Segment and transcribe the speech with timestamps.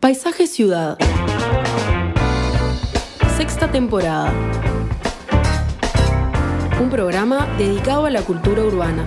[0.00, 0.96] Paisaje Ciudad.
[3.36, 4.32] Sexta temporada.
[6.80, 9.06] Un programa dedicado a la cultura urbana.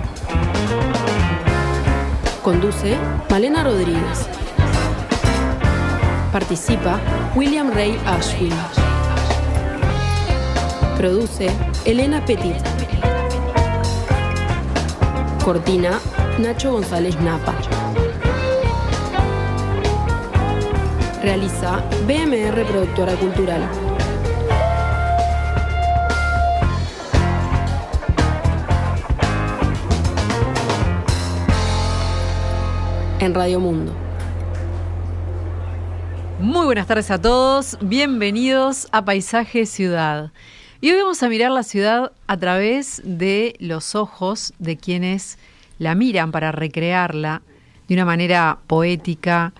[2.44, 2.96] Conduce
[3.28, 4.28] Malena Rodríguez.
[6.30, 7.00] Participa
[7.34, 8.54] William Ray Ashfield.
[10.96, 11.50] Produce
[11.84, 12.62] Elena Petit.
[15.44, 15.98] Cortina
[16.38, 17.83] Nacho González Napa.
[21.24, 23.62] Realiza BMR Productora Cultural.
[33.20, 33.94] En Radio Mundo.
[36.40, 40.30] Muy buenas tardes a todos, bienvenidos a Paisaje Ciudad.
[40.82, 45.38] Y hoy vamos a mirar la ciudad a través de los ojos de quienes
[45.78, 47.40] la miran para recrearla
[47.88, 49.54] de una manera poética,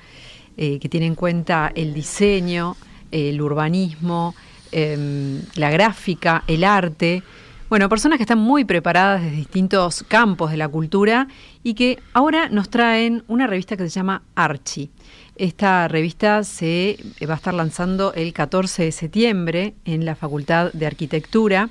[0.56, 2.76] eh, que tiene en cuenta el diseño,
[3.10, 4.34] el urbanismo,
[4.72, 7.22] em, la gráfica, el arte.
[7.68, 11.28] Bueno, personas que están muy preparadas desde distintos campos de la cultura
[11.62, 14.90] y que ahora nos traen una revista que se llama Archie.
[15.36, 20.86] Esta revista se va a estar lanzando el 14 de septiembre en la Facultad de
[20.86, 21.70] Arquitectura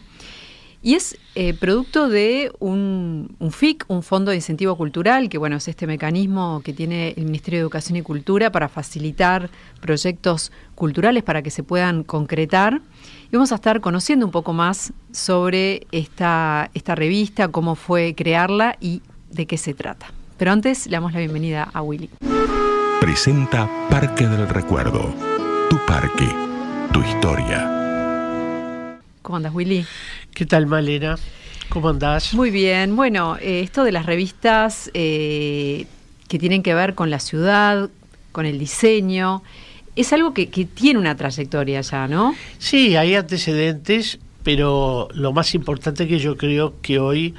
[0.84, 5.68] y es eh, producto de un, FIC, un Fondo de Incentivo Cultural, que bueno, es
[5.70, 11.42] este mecanismo que tiene el Ministerio de Educación y Cultura para facilitar proyectos culturales para
[11.42, 12.82] que se puedan concretar.
[13.32, 18.76] Y vamos a estar conociendo un poco más sobre esta, esta revista, cómo fue crearla
[18.82, 20.08] y de qué se trata.
[20.38, 22.10] Pero antes le damos la bienvenida a Willy.
[23.00, 25.14] Presenta Parque del Recuerdo.
[25.70, 26.28] Tu parque,
[26.92, 27.83] tu historia.
[29.24, 29.86] ¿Cómo andas, Willy?
[30.34, 31.18] ¿Qué tal, Malena?
[31.70, 32.34] ¿Cómo andás?
[32.34, 32.94] Muy bien.
[32.98, 35.88] Bueno, eh, esto de las revistas eh,
[36.28, 37.90] que tienen que ver con la ciudad,
[38.34, 39.42] con el diseño,
[39.96, 42.36] es algo que, tiene una trayectoria ya, ¿no?
[42.58, 47.34] Sí, hay antecedentes, pero lo más importante que yo creo que hoy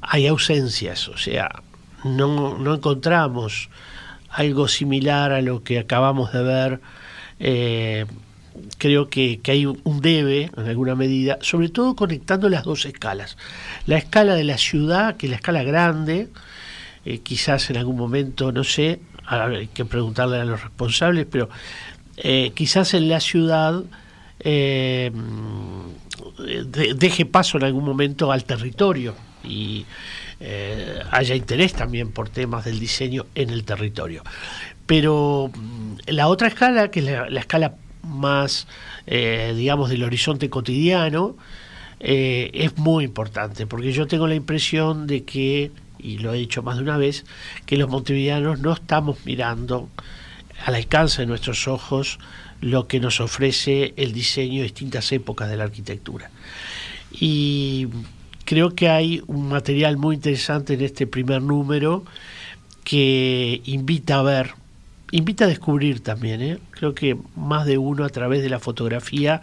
[0.00, 1.62] hay ausencias, o sea,
[2.04, 3.68] no, no encontramos
[4.30, 6.80] algo similar a lo que acabamos de ver.
[7.38, 8.06] Eh,
[8.78, 13.36] creo que, hay un debe, en alguna medida, sobre todo conectando las dos escalas.
[13.86, 16.28] La escala de la ciudad, que es la escala grande,
[17.04, 21.48] eh, quizás en algún momento, no sé, hay que preguntarle a los responsables, pero
[22.16, 23.82] eh, quizás en la ciudad
[24.40, 25.10] eh,
[26.96, 29.86] deje paso en algún momento al territorio y
[31.10, 34.22] haya interés también por temas del diseño en el territorio.
[34.86, 38.66] Pero mm, la otra escala, que es la escala más,
[39.06, 41.36] eh, digamos, del horizonte cotidiano,
[42.00, 46.62] eh, es muy importante, porque yo tengo la impresión de que, y lo he dicho
[46.62, 47.24] más de una vez,
[47.66, 49.88] que los montevideanos no estamos mirando
[50.64, 52.18] al alcance de nuestros ojos
[52.60, 56.30] lo que nos ofrece el diseño de distintas épocas de la arquitectura.
[57.12, 57.88] Y
[58.44, 62.04] creo que hay un material muy interesante en este primer número
[62.84, 64.54] que invita a ver
[65.10, 66.42] invita a descubrir también.
[66.42, 66.58] ¿eh?
[66.70, 69.40] Creo que más de uno a través de la fotografía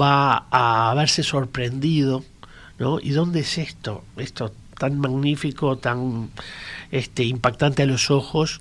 [0.00, 2.24] va a verse sorprendido.
[2.78, 3.00] ¿no?
[3.00, 4.04] ¿Y dónde es esto?
[4.16, 6.30] Esto tan magnífico, tan
[6.90, 8.60] este, impactante a los ojos.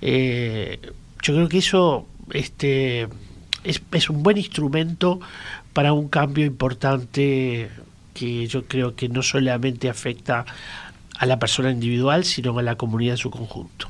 [0.00, 0.80] Eh,
[1.22, 3.02] yo creo que eso este,
[3.64, 5.20] es, es un buen instrumento
[5.72, 7.70] para un cambio importante
[8.14, 10.44] que yo creo que no solamente afecta
[11.16, 13.88] a la persona individual, sino a la comunidad en su conjunto.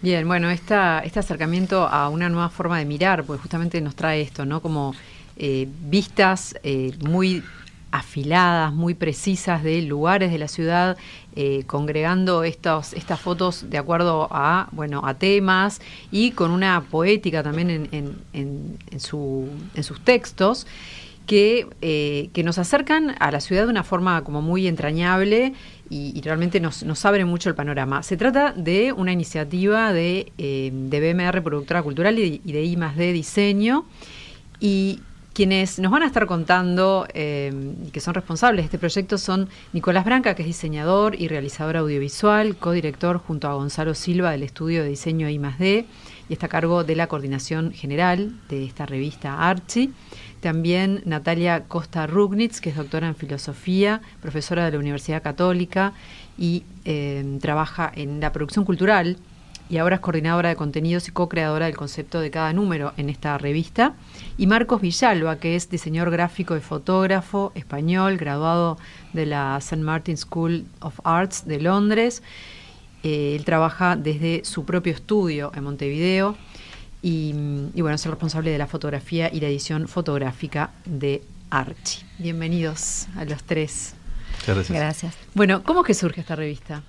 [0.00, 4.20] Bien, bueno, esta, este acercamiento a una nueva forma de mirar, pues justamente nos trae
[4.20, 4.62] esto, ¿no?
[4.62, 4.94] Como
[5.36, 7.42] eh, vistas eh, muy
[7.90, 10.96] afiladas, muy precisas de lugares de la ciudad,
[11.34, 15.80] eh, congregando estos, estas fotos de acuerdo a, bueno, a temas
[16.12, 20.68] y con una poética también en, en, en, su, en sus textos.
[21.26, 21.66] Que,
[22.32, 25.52] que, nos acercan a la ciudad de una forma como muy entrañable
[25.90, 28.02] y, realmente nos, nos, mucho el panorama.
[28.02, 33.86] Se trata de una iniciativa de, eh, BMR Productora Cultural y, de I D Diseño
[34.60, 35.00] y
[35.38, 37.52] quienes nos van a estar contando, eh,
[37.92, 42.56] que son responsables de este proyecto, son Nicolás Branca, que es diseñador y realizador audiovisual,
[42.56, 45.86] codirector junto a Gonzalo Silva del estudio de diseño I+D
[46.28, 49.90] y está a cargo de la coordinación general de esta revista Archie.
[50.40, 55.92] También Natalia Costa Rugnitz, que es doctora en filosofía, profesora de la Universidad Católica
[56.36, 59.16] y eh, trabaja en la producción cultural
[59.70, 63.36] y ahora es coordinadora de contenidos y co-creadora del concepto de cada número en esta
[63.36, 63.94] revista.
[64.38, 68.78] Y Marcos Villalba, que es diseñador gráfico y fotógrafo español, graduado
[69.12, 69.82] de la St.
[69.82, 72.22] Martin School of Arts de Londres.
[73.02, 76.36] Eh, él trabaja desde su propio estudio en Montevideo
[77.02, 77.34] y,
[77.74, 82.04] y bueno, es el responsable de la fotografía y la edición fotográfica de Archie.
[82.18, 83.94] Bienvenidos a los tres.
[84.46, 84.70] Gracias.
[84.70, 85.14] Gracias.
[85.34, 86.82] Bueno, ¿cómo es que surge esta revista?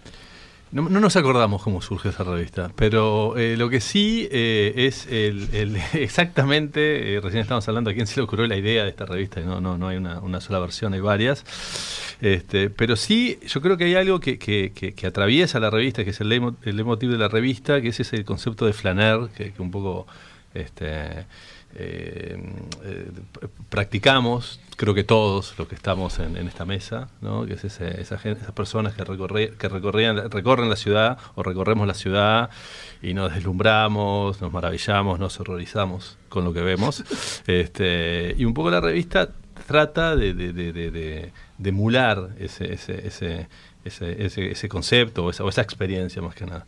[0.72, 5.08] No, no nos acordamos cómo surge esa revista, pero eh, lo que sí eh, es
[5.08, 9.06] el, exactamente, eh, recién estábamos hablando a quién se le ocurrió la idea de esta
[9.08, 11.44] revista, no, no, no hay una, sola versión, hay varias.
[12.22, 16.22] Este, pero sí, yo creo que hay algo que, que- atraviesa la revista, que es
[16.22, 19.72] el, leitmo- el leitmotiv de la revista, que es ese concepto de flaner, que, un
[19.72, 20.06] poco
[20.54, 21.26] este,
[23.70, 27.46] practicamos, creo que todos los que estamos en, en esta mesa, ¿no?
[27.46, 31.44] que es ese- esa gen- esas personas que, recorre- que recorrían, recorren la ciudad o
[31.44, 32.50] recorremos la ciudad
[33.02, 37.04] y nos deslumbramos, nos maravillamos, nos horrorizamos con lo que vemos.
[37.48, 39.28] este, y un poco la revista
[39.66, 40.92] trata de, de- de- de-
[41.70, 43.48] emular ese, ese, ese,
[43.86, 46.66] ese, ese- ese concepto o esa, o esa experiencia más que nada.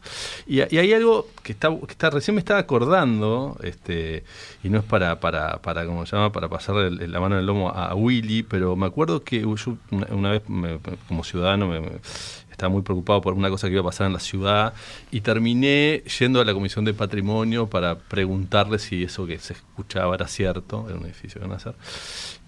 [0.47, 4.23] Y, hay algo que está, que está recién me estaba acordando, este,
[4.63, 7.41] y no es para, para, para como se llama, para pasarle el- la mano en
[7.41, 9.77] el lomo a, Willy, pero me acuerdo que yo
[10.11, 11.81] una, vez me- como ciudadano me-
[12.51, 14.73] estaba muy preocupado por una cosa que iba a pasar en la ciudad
[15.11, 20.15] y terminé yendo a la Comisión de Patrimonio para preguntarle si eso que se escuchaba
[20.15, 21.73] era cierto, era un edificio a hacer.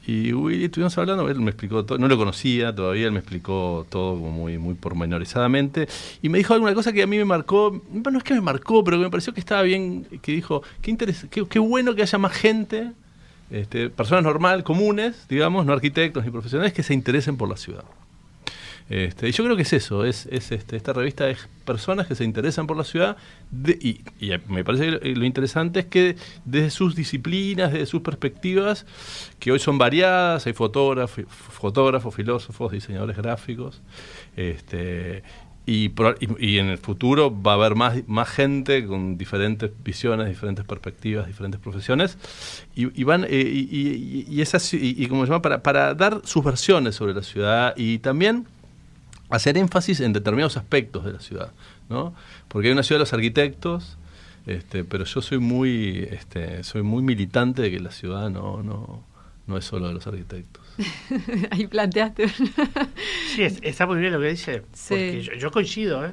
[0.05, 3.88] Y Willy estuvimos hablando, él me explicó todo, no lo conocía todavía, él me explicó
[3.89, 5.88] todo como muy, muy pormenorizadamente.
[6.21, 8.83] Y me dijo alguna cosa que a mí me marcó, no es que me marcó,
[8.83, 12.01] pero que me pareció que estaba bien, que dijo, qué, interes- qué, qué bueno que
[12.01, 12.91] haya más gente,
[13.49, 17.85] este, personas normal, comunes, digamos, no arquitectos ni profesionales, que se interesen por la ciudad.
[18.94, 22.13] Este, y yo creo que es eso, es, es este, esta revista es personas que
[22.13, 23.18] se interesan por la ciudad
[23.68, 24.01] y,
[24.48, 28.86] me parece que lo interesante es que desde sus disciplinas, desde sus perspectivas,
[29.40, 33.81] que hoy son variadas, hay fotógrafos, fotógrafos filósofos, diseñadores gráficos,
[34.36, 35.24] este,
[35.66, 35.90] y,
[36.60, 41.60] en el futuro va a haber más, más gente con diferentes visiones, diferentes perspectivas, diferentes
[41.60, 42.19] profesiones,
[42.75, 47.16] y, van, eh, y, esas, y como se llama, para, para dar sus versiones sobre
[47.16, 48.45] la ciudad y también
[49.29, 51.51] hacer énfasis en determinados aspectos de la ciudad,
[51.89, 52.13] ¿no?
[52.47, 53.97] Porque hay una ciudad de los arquitectos,
[54.45, 59.03] este, pero yo soy muy, este, soy muy militante de que la ciudad no, no,
[59.47, 60.63] no es solo de los arquitectos.
[61.51, 62.27] Ahí planteaste.
[62.27, 64.89] Sí, es- está muy bien lo que dice, Sí.
[64.89, 66.11] porque yo, yo coincido, ¿eh?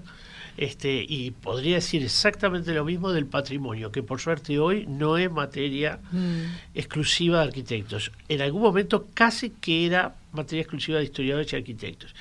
[0.56, 5.30] Este, y podría decir exactamente lo mismo del patrimonio, que por suerte hoy no es
[5.30, 6.42] materia Mm.
[6.74, 8.12] exclusiva de arquitectos.
[8.28, 12.14] En algún momento casi que era materia exclusiva de historiadores y arquitectos.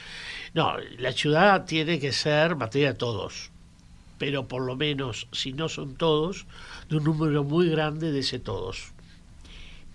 [0.54, 3.52] No, la ciudad tiene que ser materia de todos,
[4.18, 6.46] pero por lo menos, si no son todos,
[6.90, 8.92] de un número muy grande de ese todos.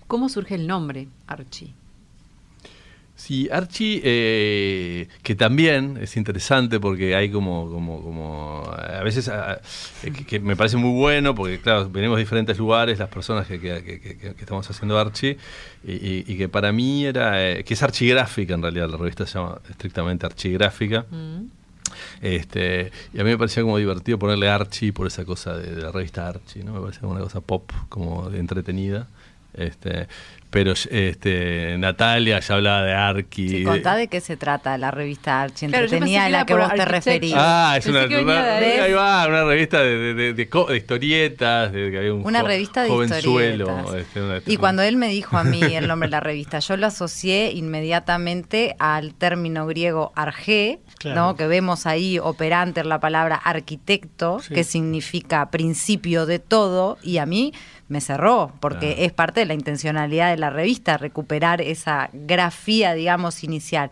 [0.06, 1.74] ¿Cómo surge el nombre, Archie?
[3.16, 9.60] Sí, Archie, eh, que también es interesante porque hay como, como, como a veces ah,
[10.02, 13.46] eh, que, que me parece muy bueno porque claro, venimos de diferentes lugares, las personas
[13.46, 15.38] que, que- que- estamos haciendo Archie,
[15.86, 19.24] y, y- y que para mí era, eh, que es archigráfica en realidad, la revista
[19.26, 21.06] se llama estrictamente archigráfica.
[21.08, 21.44] Mm.
[22.20, 25.82] Este, y a mí me parecía como divertido ponerle Archie por esa cosa de, de
[25.82, 26.72] la revista Archie, ¿no?
[26.72, 29.06] Me parecía como una cosa pop, como entretenida.
[29.52, 30.08] Este,
[30.54, 33.48] pero este, Natalia ya hablaba de Archie.
[33.48, 36.72] Sí, contá de qué se trata la revista Archie Claro, entretenida a la que vos
[36.72, 37.34] te referís.
[37.36, 38.92] Ah, es Pensé una, una- de ahí.
[38.92, 42.42] va, una revista de, de, de- de co- de historietas, de que había un Una
[42.42, 43.94] jo- revista de jovenzuelo, historietas.
[44.06, 46.76] este, una- Y cuando él me dijo a mí el nombre de la revista, yo
[46.76, 51.20] lo asocié inmediatamente al término griego arge, Claro.
[51.20, 51.36] ¿no?
[51.36, 54.54] que vemos ahí operante en la palabra arquitecto, Sí.
[54.54, 57.52] que significa principio de todo, y a mí
[57.88, 59.02] me cerró, porque Claro.
[59.06, 63.90] es parte de la intencionalidad de la revista, recuperar esa grafía, digamos, inicial.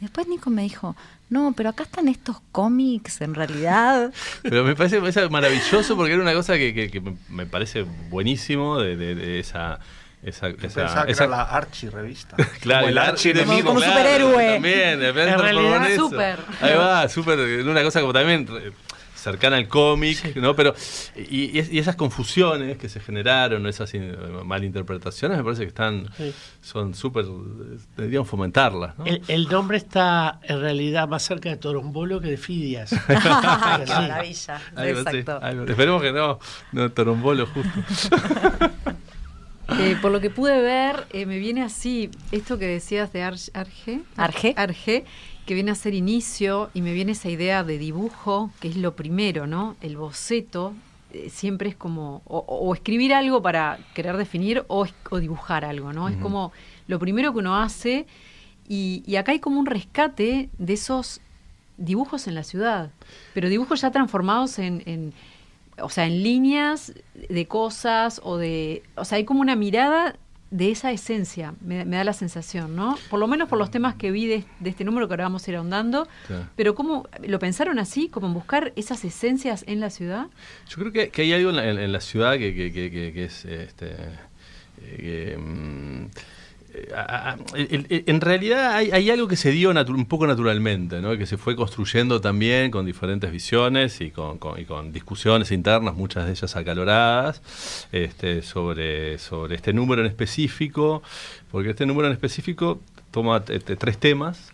[0.00, 0.96] Después Nico me dijo,
[1.28, 4.12] no, pero acá están estos cómics, en realidad.
[4.42, 7.82] Pero me parece, me parece maravilloso porque era una cosa que, que- que me, parece
[8.08, 9.78] buenísimo de, de- de esa...
[10.22, 12.36] Esa, esa- pensaba que esa- era la Archie revista.
[12.60, 13.68] Claro, Como el archi enemigo.
[13.68, 14.52] Como un superhéroe.
[14.54, 16.38] También, en realidad, súper.
[16.60, 17.38] Ahí va, súper.
[17.66, 18.46] Una cosa como también
[19.20, 20.56] cercana al cómic, ¿no?
[20.56, 20.74] Pero,
[21.16, 25.68] y, y es- y esas confusiones que se generaron, esas in- malinterpretaciones, me parece que
[25.68, 26.32] están, Sí.
[26.62, 27.26] son súper,
[27.96, 29.04] deberíamos fomentarlas, ¿no?
[29.06, 32.90] El, el nombre está en realidad más cerca de Torombolo que de Fidias.
[33.06, 33.92] ¡Qué Sí.
[33.92, 34.58] maravilla!
[34.58, 35.40] Sí, Exacto.
[35.40, 35.50] va.
[35.68, 36.38] Esperemos que no,
[36.72, 37.70] no torombolo justo.
[39.78, 43.36] Eh, por lo que pude ver, eh, me viene así, esto que decías de Ar-
[43.54, 44.54] Arge, Arge.
[44.56, 45.04] Arge,
[45.46, 48.94] que viene a ser inicio y me viene esa idea de dibujo, que es lo
[48.94, 49.76] primero, ¿no?
[49.80, 50.74] El boceto
[51.12, 55.92] eh, siempre es como, o, o escribir algo para querer definir o, o dibujar algo,
[55.92, 56.08] ¿no?
[56.08, 56.52] Es como
[56.86, 58.06] lo primero que uno hace
[58.68, 61.20] y, y acá hay como un rescate de esos
[61.76, 62.90] dibujos en la ciudad,
[63.34, 65.12] pero dibujos ya transformados en, en
[65.82, 66.92] o sea, en líneas
[67.28, 70.16] de cosas o de, o sea, hay como una mirada
[70.50, 72.98] de esa esencia, me, da la sensación, ¿no?
[73.08, 75.50] Por lo menos por los temas que vi de, este número que ahora vamos a
[75.50, 76.08] ir ahondando,
[76.56, 80.26] pero ¿cómo lo pensaron así, como en buscar esas esencias en la ciudad?
[80.68, 83.94] Yo creo que, hay algo en la, ciudad que, que, es, este,
[84.82, 86.06] eh, mm,
[86.72, 91.16] en realidad hay, algo que se dio un poco naturalmente, ¿no?
[91.16, 96.54] que se fue construyendo también con diferentes visiones y con, discusiones internas, muchas de ellas
[96.56, 97.42] acaloradas,
[97.92, 101.02] este, sobre, este número en específico,
[101.50, 104.52] porque este número en específico toma este, tres temas.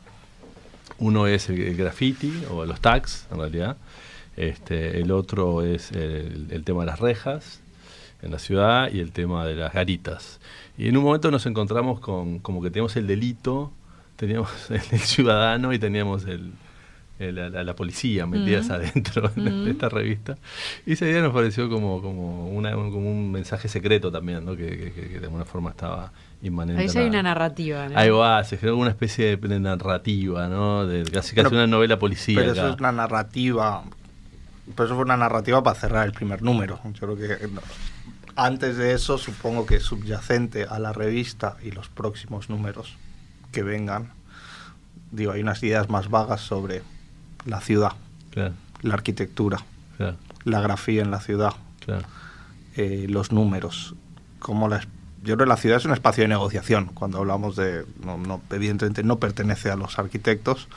[0.99, 3.77] Uno es el, graffiti o los tags, en realidad.
[4.37, 7.61] Este, el otro es el, el tema de las rejas
[8.23, 10.41] en la ciudad y el tema de las garitas.
[10.79, 13.73] Y en un momento nos encontramos con como que teníamos el delito,
[14.17, 16.53] teníamos el, ciudadano y teníamos el,
[17.19, 20.37] la, policía metidas adentro de, esta revista.
[20.85, 24.57] Y ese día nos pareció como, como, una, como un mensaje secreto también, ¿no?
[24.57, 26.83] que, de alguna forma estaba inmanente.
[26.83, 27.89] Ahí hay una narrativa.
[27.95, 30.87] Ahí va, se generó una especie de, narrativa, ¿no?
[30.87, 32.39] de casi, casi una novela policía.
[32.39, 33.83] Pero eso es una narrativa.
[34.75, 36.81] Pero eso fue una narrativa para cerrar el primer número.
[36.85, 37.49] Yo creo que
[38.37, 42.97] antes de eso, supongo que subyacente a la revista y los próximos números
[43.51, 44.13] que vengan,
[45.11, 46.83] digo, hay unas ideas más vagas sobre
[47.47, 47.93] la ciudad,
[48.35, 49.61] la arquitectura,
[50.45, 51.55] la grafía en la ciudad,
[52.77, 53.95] eh, los números,
[54.39, 54.81] como la,
[55.23, 56.87] yo creo que la ciudad es un espacio de negociación.
[56.93, 60.69] Cuando hablamos de, no, evidentemente no pertenece a los arquitectos,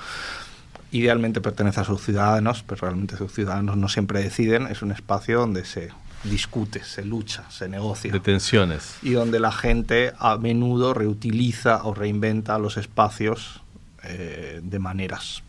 [0.92, 4.68] idealmente pertenece a sus ciudadanos, pero realmente sus ciudadanos no siempre deciden.
[4.68, 5.90] Es un espacio donde se
[6.24, 8.12] discute, se lucha, se negocia.
[8.12, 8.98] De tensiones.
[9.02, 13.62] Y donde la gente a menudo reutiliza o reinventa los espacios
[14.04, 15.44] eh, de maneras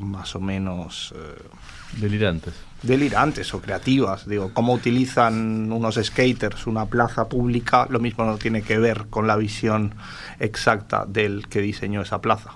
[0.00, 1.14] más o menos...
[1.16, 2.54] Eh, delirantes.
[2.82, 4.26] Delirantes o creativas.
[4.26, 9.26] Digo, cómo utilizan unos skaters una plaza pública, lo mismo no tiene que ver con
[9.26, 9.94] la visión
[10.38, 12.52] exacta del que diseñó esa plaza.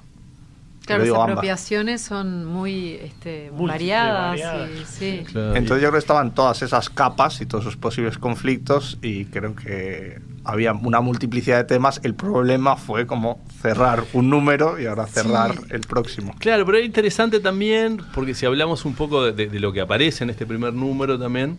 [0.86, 4.40] Claro, las apropiaciones son muy este, variadas.
[5.00, 9.54] Entonces yo creo que estaban todas esas capas y todos esos posibles conflictos y creo
[9.54, 12.00] que había una multiplicidad de temas.
[12.02, 16.34] El problema fue como cerrar un número y ahora cerrar el próximo.
[16.38, 20.30] Claro, pero es interesante también, porque si hablamos un poco de, lo que aparece en
[20.30, 21.56] este primer número también,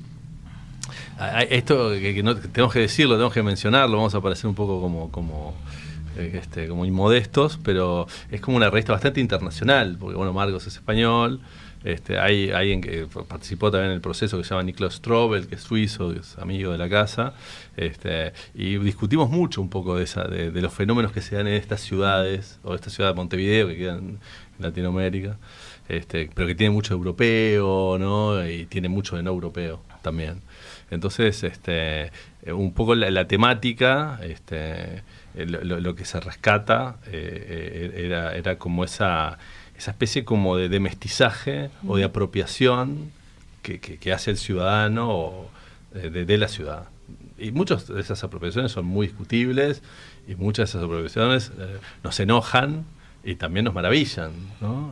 [1.50, 5.12] esto que, no, tenemos que decirlo, tenemos que mencionarlo, vamos a aparecer un poco como...
[5.12, 5.56] como
[6.18, 11.42] este, como inmodestos, pero es como una revista bastante internacional, porque bueno, Marcos es español,
[11.86, 15.54] este, hay alguien que participó también en el proceso que se llama Niklas Strobel, que
[15.54, 17.36] es suizo, que es amigo de la casa,
[17.78, 21.54] este, y discutimos mucho un poco de, esa, de, los fenómenos que se dan en
[21.54, 24.18] estas ciudades, o esta ciudad de Montevideo, que queda en
[24.58, 25.38] Latinoamérica,
[25.88, 28.48] este, pero que tiene mucho europeo, ¿no?
[28.48, 30.42] Y tiene mucho de no europeo también.
[30.90, 32.12] Entonces, este,
[32.54, 35.04] un poco la, la temática, este,
[35.36, 39.38] eh, lo, que se rescata eh, eh, era, era como esa,
[39.78, 43.12] esa especie como de, mestizaje o de apropiación
[43.62, 45.48] que, hace el ciudadano
[45.92, 46.86] de, la ciudad.
[47.38, 49.82] Y muchas de esas apropiaciones son muy discutibles
[50.28, 51.52] y muchas de esas apropiaciones
[52.04, 52.86] nos enojan
[53.24, 54.32] y también nos maravillan.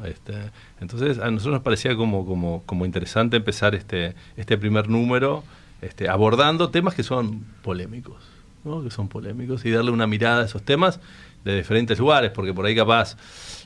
[0.05, 0.33] Este,
[0.81, 5.43] entonces a nosotros nos parecía como, como, como interesante empezar este, este primer número
[5.83, 8.33] este, abordando temas que son polémicos
[8.83, 10.99] que son polémicos, y darle una mirada a esos temas
[11.43, 13.17] de diferentes lugares, porque por ahí capaz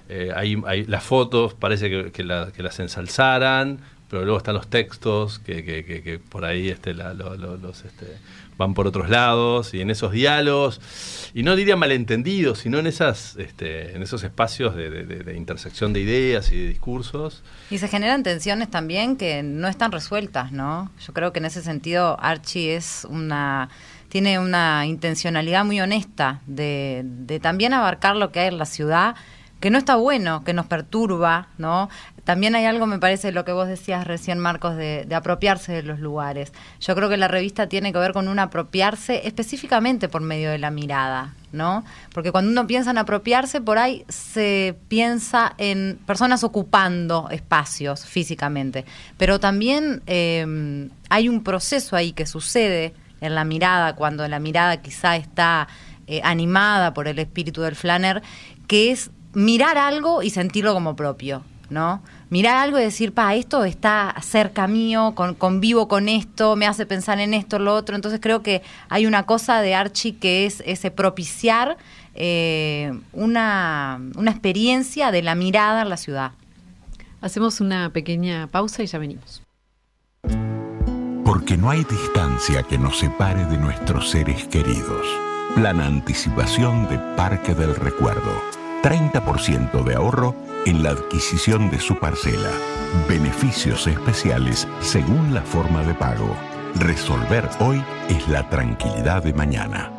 [0.09, 0.55] eh, hay,
[0.85, 6.69] las fotos parece que, las ensalzaran, pero luego están los textos que, que por ahí
[6.69, 8.17] este, los, este,
[8.57, 10.81] van por otros lados, y en esos diálogos,
[11.33, 16.51] y no diría malentendidos, sino en, esas, este, en esos espacios de, intersección de ideas
[16.51, 17.43] y de discursos.
[17.69, 20.91] Y se generan tensiones también que no están resueltas, ¿no?
[21.05, 23.69] Yo creo que en ese sentido Archie es una
[24.09, 29.15] tiene una intencionalidad muy honesta de, de también abarcar lo que hay en la ciudad,
[29.59, 31.89] que no está bueno, que nos perturba, ¿no?
[32.23, 35.99] También hay algo, me parece, lo que vos decías recién, Marcos, de, apropiarse de los
[35.99, 36.51] lugares.
[36.79, 40.57] Yo creo que la revista tiene que ver con un apropiarse específicamente por medio de
[40.57, 41.83] la mirada, ¿no?
[42.13, 48.85] Porque cuando uno piensa en apropiarse, por ahí se piensa en personas ocupando espacios físicamente.
[49.17, 54.81] Pero también eh, hay un proceso ahí que sucede en la mirada, cuando la mirada
[54.81, 55.67] quizá está
[56.07, 58.21] eh, animada por el espíritu del flaner,
[58.67, 62.01] que es mirar algo y sentirlo como propio, ¿no?
[62.31, 66.87] Mirar algo y decir, pa, esto está cerca mío, con, convivo con esto, me hace
[66.87, 67.95] pensar en esto, lo otro.
[67.95, 71.77] Entonces creo que hay una cosa de Archie que es ese propiciar
[72.15, 76.31] eh, una, una experiencia de la mirada en la ciudad.
[77.21, 79.43] Hacemos una pequeña pausa y ya venimos
[81.23, 85.05] porque no hay distancia que nos separe de nuestros seres queridos.
[85.55, 88.56] Plan anticipación de Parque del Recuerdo.
[88.87, 90.33] 30% de ahorro
[90.65, 92.49] en la adquisición de su parcela.
[93.09, 96.33] Beneficios especiales según la forma de pago.
[96.75, 99.91] Resolver hoy es la tranquilidad de mañana.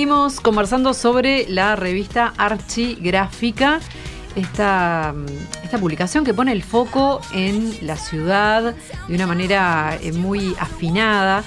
[0.04, 3.80] Seguimos conversando sobre la revista Archigráfica,
[4.37, 5.14] esta,
[5.62, 8.75] esta publicación que pone el foco en la ciudad
[9.08, 11.42] de una manera eh, muy afinada.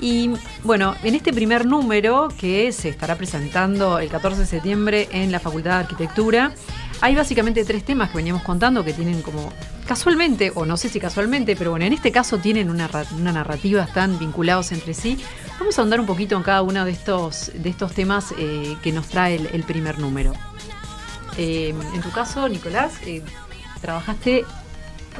[0.00, 0.32] Y
[0.64, 5.40] bueno, en este primer número que se estará presentando el 14 de septiembre en la
[5.40, 6.52] Facultad de Arquitectura,
[7.00, 9.50] hay básicamente tres temas que veníamos contando que tienen como
[9.86, 13.32] casualmente, o no sé si casualmente, pero bueno, en este caso tienen una, ra- una
[13.32, 15.18] narrativa, están vinculados entre sí.
[15.58, 18.92] Vamos a ahondar un poquito en cada uno de estos, de estos temas eh, que
[18.92, 20.32] nos trae el, el primer número.
[21.36, 23.22] Eh, en tu caso, Nicolás, eh,
[23.80, 24.44] trabajaste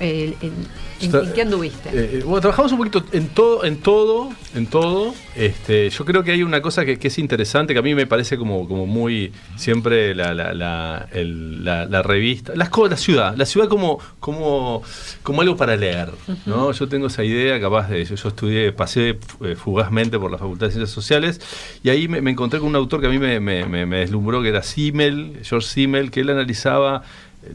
[0.00, 0.52] eh, en,
[1.00, 1.88] en- ¿en qué anduviste?
[1.90, 5.14] Eh, eh, bueno, trabajamos un poquito en todo, en todo, en todo.
[5.36, 8.06] Este, yo creo que hay una cosa que, que es interesante, que a mí me
[8.06, 12.96] parece como, como muy siempre la, la, la, el- la- la revista, las cosas, la
[12.96, 14.82] ciudad, la ciudad como, como,
[15.22, 16.10] como algo para leer.
[16.46, 16.72] ¿no?
[16.72, 20.66] Yo tengo esa idea, capaz de yo, yo estudié, pasé eh, fugazmente por la Facultad
[20.66, 21.40] de Ciencias Sociales
[21.82, 23.98] y ahí me, me encontré con un autor que a mí me, me- me- me
[23.98, 27.02] deslumbró, que era Simmel, George Simmel, que él analizaba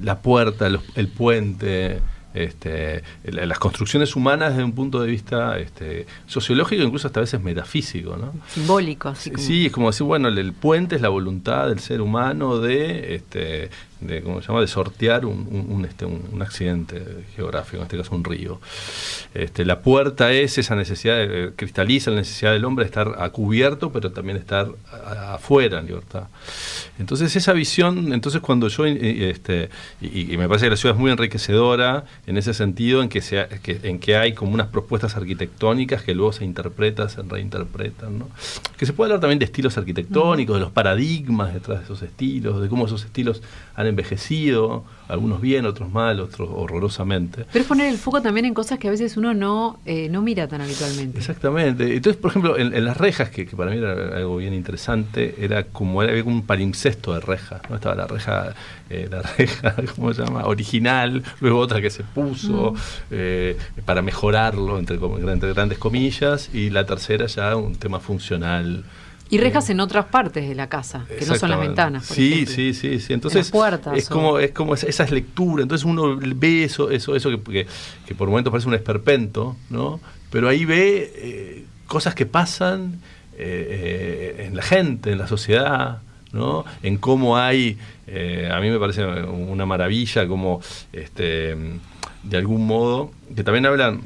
[0.03, 1.99] la puerta, los- el puente,
[2.33, 7.21] este, la- las construcciones humanas desde un punto de vista este, sociológico, incluso hasta a
[7.21, 8.15] veces metafísico.
[8.17, 8.33] ¿no?
[8.47, 9.43] Simbólico, así como.
[9.43, 13.15] Sí, es como decir, bueno, el, el puente es la voluntad del ser humano de,
[13.15, 13.69] este,
[14.01, 14.61] de ¿cómo se llama?
[14.61, 17.03] de sortear un, un- un, este, un- accidente
[17.35, 18.59] geográfico, en este caso un río.
[19.33, 23.15] Este, la puerta es esa necesidad, de- eh, cristaliza la necesidad del hombre de estar
[23.19, 26.23] a cubierto, pero también estar a- afuera en libertad.
[26.97, 29.69] Entonces esa visión, entonces cuando yo, eh, este,
[30.01, 33.21] y, y me parece que la ciudad es muy enriquecedora en ese sentido, en que,
[33.21, 38.17] se, que- en que hay como unas propuestas arquitectónicas que luego se interpretan, se reinterpretan,
[38.19, 38.29] ¿no?
[38.77, 42.61] Que se puede hablar también de estilos arquitectónicos, de los paradigmas detrás de esos estilos,
[42.61, 43.41] de cómo esos estilos
[43.75, 47.45] han envejecido, algunos bien, otros mal, otros horrorosamente.
[47.51, 50.21] Pero es poner el foco también en cosas que a veces uno no, eh, no
[50.21, 51.17] mira tan habitualmente.
[51.17, 51.95] Exactamente.
[51.95, 55.35] Entonces, por ejemplo, en, en las rejas, que, que para mí era algo bien interesante,
[55.39, 57.61] era como era, un palimpsesto de rejas.
[57.69, 57.75] ¿no?
[57.75, 58.53] Estaba la reja,
[58.89, 60.45] eh, la reja, ¿cómo se llama?
[60.45, 62.75] Original, luego otra que se puso
[63.11, 68.83] eh, para mejorarlo, entre, entre grandes comillas, y la tercera ya un tema funcional.
[69.31, 72.07] Y rejas en otras partes de la casa, que no son las ventanas.
[72.07, 72.53] por sí, ejemplo.
[72.55, 73.13] sí, sí, sí.
[73.13, 75.63] Entonces las puertas es o- como es como esa- esas lecturas.
[75.63, 77.67] Entonces uno ve eso, eso, eso que, que,
[78.07, 79.99] que por momentos parece un esperpento, ¿no?
[80.31, 82.99] Pero ahí ve eh, cosas que pasan
[83.37, 86.01] eh, eh, en la gente, en la sociedad,
[86.33, 86.65] ¿no?
[86.83, 90.59] En cómo hay, eh, a mí me parece una maravilla, como
[90.91, 91.55] este,
[92.23, 94.01] de algún modo, que también hablan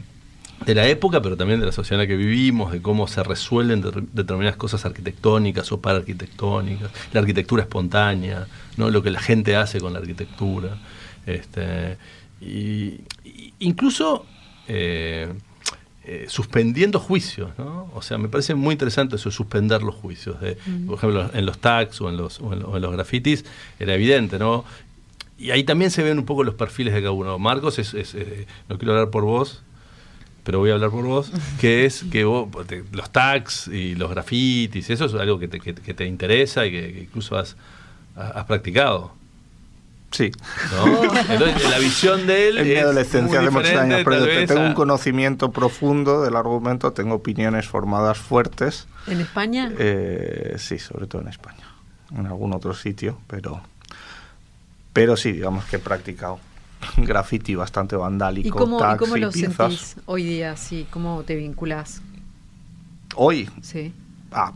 [0.65, 3.23] de la época, pero también de la sociedad en la que vivimos, de cómo se
[3.23, 8.47] resuelven de- determinadas cosas arquitectónicas o paraarquitectónicas, la arquitectura espontánea,
[8.77, 8.89] ¿no?
[8.89, 10.77] lo que la gente hace con la arquitectura.
[11.25, 11.97] Este,
[12.41, 14.25] y, y- incluso
[14.67, 15.31] eh,
[16.05, 17.89] eh, suspendiendo juicios, ¿no?
[17.95, 20.39] O sea, me parece muy interesante eso, suspender los juicios.
[20.41, 22.91] De, Por ejemplo, en los tags o en los, o en los, o en los
[22.91, 23.45] grafitis
[23.79, 24.65] era evidente, ¿no?
[25.37, 27.39] Y ahí también se ven un poco los perfiles de cada uno.
[27.39, 29.63] Marcos, es, es, eh, no quiero hablar por vos,
[30.43, 34.09] pero voy a hablar por vos, que es que vos, te- los tags y los
[34.09, 37.55] grafitis, eso es algo que te, que, que te interesa y que, que incluso has,
[38.15, 39.13] has practicado.
[40.11, 40.31] Sí.
[40.75, 41.03] ¿no?
[41.33, 44.47] Entonces, la visión de él En mi es adolescencia muy hace muchos años, pero vez,
[44.47, 48.87] tengo a- un conocimiento profundo del argumento, tengo opiniones formadas fuertes.
[49.07, 49.71] ¿En España?
[49.79, 51.65] Eh, sí, sobre todo en España.
[52.15, 53.61] En algún otro sitio, pero.
[54.93, 56.39] Pero sí, digamos que he practicado
[56.97, 58.47] graffiti bastante vandálico.
[58.47, 59.55] ¿Y cómo, y cómo lo pinzas.
[59.73, 60.55] sentís hoy día?
[60.57, 62.01] Sí, ¿Cómo te vinculás?
[63.15, 63.93] Hoy, Sí.
[64.31, 64.53] ah,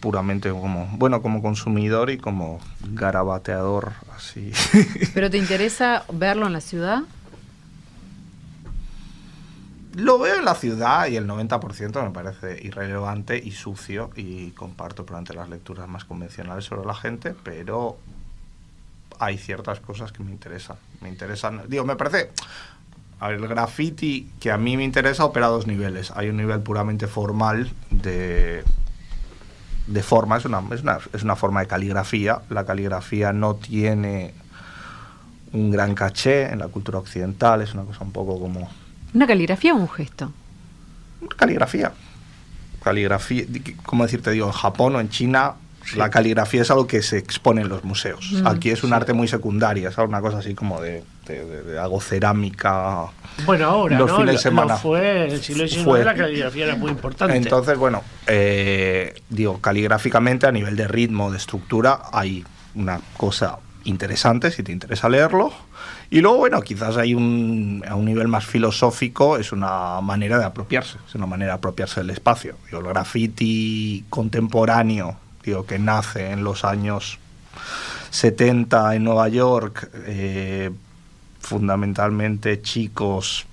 [0.00, 0.86] puramente como.
[0.96, 2.60] Bueno, como consumidor y como
[2.92, 4.52] garabateador, así.
[5.14, 7.02] ¿Pero te interesa verlo en la ciudad?
[9.96, 15.06] Lo veo en la ciudad y el 90% me parece irrelevante y sucio y comparto
[15.06, 17.96] probablemente las lecturas más convencionales sobre la gente, pero
[19.18, 20.76] hay ciertas cosas que me interesan.
[21.00, 22.30] Me interesan, digo, me parece...
[23.20, 26.10] A ver, el graffiti que a mí me interesa opera a dos niveles.
[26.14, 28.62] Hay un nivel puramente formal de,
[29.86, 32.42] de forma, es una, es, una, es una forma de caligrafía.
[32.50, 34.34] La caligrafía no tiene
[35.52, 38.68] un gran caché en la cultura occidental, es una cosa un poco como
[39.14, 40.32] ¿Una caligrafía o un gesto?
[41.36, 41.92] caligrafía.
[42.82, 44.32] Caligrafía, que- ¿cómo decirte?
[44.32, 45.54] Digo, en Japón o en China
[45.96, 48.30] la caligrafía es algo que se expone en los museos.
[48.32, 48.46] Mm.
[48.46, 51.78] Aquí es un arte muy secundaria, es una cosa así como de, de- de- de
[51.78, 53.06] algo cerámica.
[53.46, 54.16] Bueno, ahora, Los ¿no?
[54.18, 54.76] fines de semana.
[54.76, 56.04] fue, el siglo XIX Fue.
[56.04, 57.36] la caligrafía era muy importante.
[57.36, 62.44] Entonces, bueno, eh, digo, caligráficamente a nivel de ritmo, de estructura, hay
[62.74, 65.52] una cosa interesante si te interesa leerlo.
[66.10, 70.44] Y luego, bueno, quizás hay un, a un nivel más filosófico, es una manera de
[70.44, 72.56] apropiarse, es una manera de apropiarse del espacio.
[72.66, 77.18] Digo, el graffiti contemporáneo, digo, que nace en los años
[78.10, 80.70] 70 en Nueva York, eh,
[81.40, 83.46] fundamentalmente chicos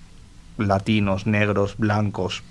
[0.57, 2.43] latinos, negros, blancos,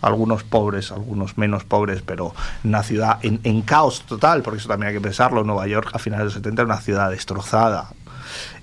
[0.00, 4.94] algunos pobres, algunos menos pobres, pero una ciudad en, caos total, porque eso también hay
[4.94, 5.44] que pensarlo.
[5.44, 7.88] Nueva York a finales de los 70 era una ciudad destrozada.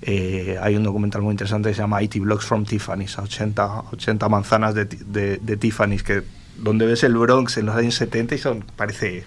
[0.02, 3.84] Eh, hay un documental muy interesante que se llama 80 Blocks from Tiffany's, a 80,
[3.92, 6.22] 80 manzanas de, de, de Tiffany's, que,
[6.58, 9.24] donde ves el Bronx en los años 70 y son, parece,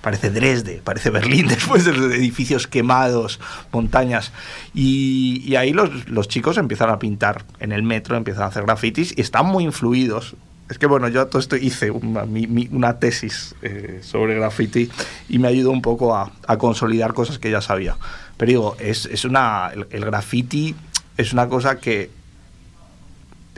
[0.00, 3.40] parece Dresde, parece Berlín después de los edificios quemados,
[3.72, 4.32] montañas.
[4.74, 9.20] Y, ahí los, chicos empiezan a pintar en el metro, empiezan a hacer grafitis y
[9.20, 10.36] están muy influidos.
[10.68, 14.88] Es que bueno, yo todo esto hice una, tesis eh, sobre graffiti
[15.28, 17.96] y me ayudó un poco a, a consolidar cosas que ya sabía.
[18.36, 20.76] Pero digo, es, es una, el, el graffiti
[21.16, 22.10] es una cosa que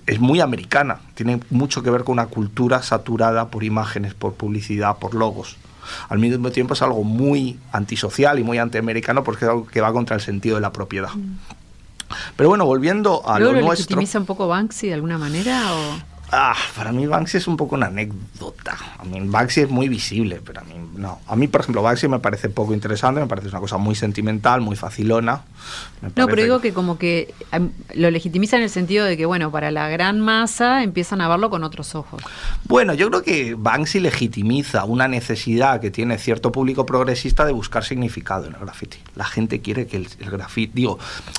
[0.07, 4.97] es muy americana, tiene mucho que ver con una cultura saturada por imágenes, por publicidad,
[4.99, 5.57] por logos.
[6.09, 9.93] Al mismo tiempo es algo muy antisocial y muy antiamericano porque es algo que va
[9.93, 11.11] contra el sentido de la propiedad.
[12.37, 13.99] Pero bueno, volviendo a ¿Luego lo lo nuestro.
[13.99, 15.73] un poco Banksy de alguna manera?
[15.73, 16.12] O...
[16.35, 18.75] Ah, para mí Banksy es un poco una anécdota.
[18.99, 21.21] A mí Banksy es muy visible, pero a mí no.
[21.27, 24.63] A mí, por ejemplo, Banksy me parece poco interesante, me parece una cosa muy sentimental,
[24.63, 25.43] muy facilona.
[26.01, 27.35] Me No, pero digo que como que
[27.93, 31.51] lo legitimiza en el sentido de que, bueno, para la gran masa empiezan a verlo
[31.51, 32.23] con otros ojos.
[32.65, 37.85] Bueno, yo creo que Banksy legitimiza una necesidad que tiene cierto público progresista de buscar
[37.85, 38.97] significado en el graffiti.
[39.17, 40.99] La gente quiere que el, el graffiti, digo,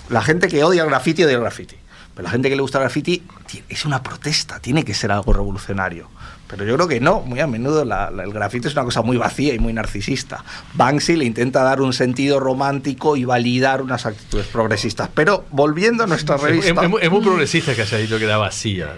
[0.10, 1.78] la gente que odia el graffiti odia el graffiti.
[2.16, 5.12] Pero la gente que le gusta el graffiti ti- es una protesta, tiene que ser
[5.12, 6.10] algo revolucionario.
[6.48, 9.02] Pero yo creo que no, muy a menudo la- la- el graffiti es una cosa
[9.02, 10.44] muy vacía y muy narcisista.
[10.76, 15.10] Banksy le intenta dar un sentido romántico y validar unas actitudes progresistas.
[15.16, 16.84] Pero volviendo a nuestra Es, revista...
[16.84, 18.94] es muy- es muy progresista que haya dicho que era vacía.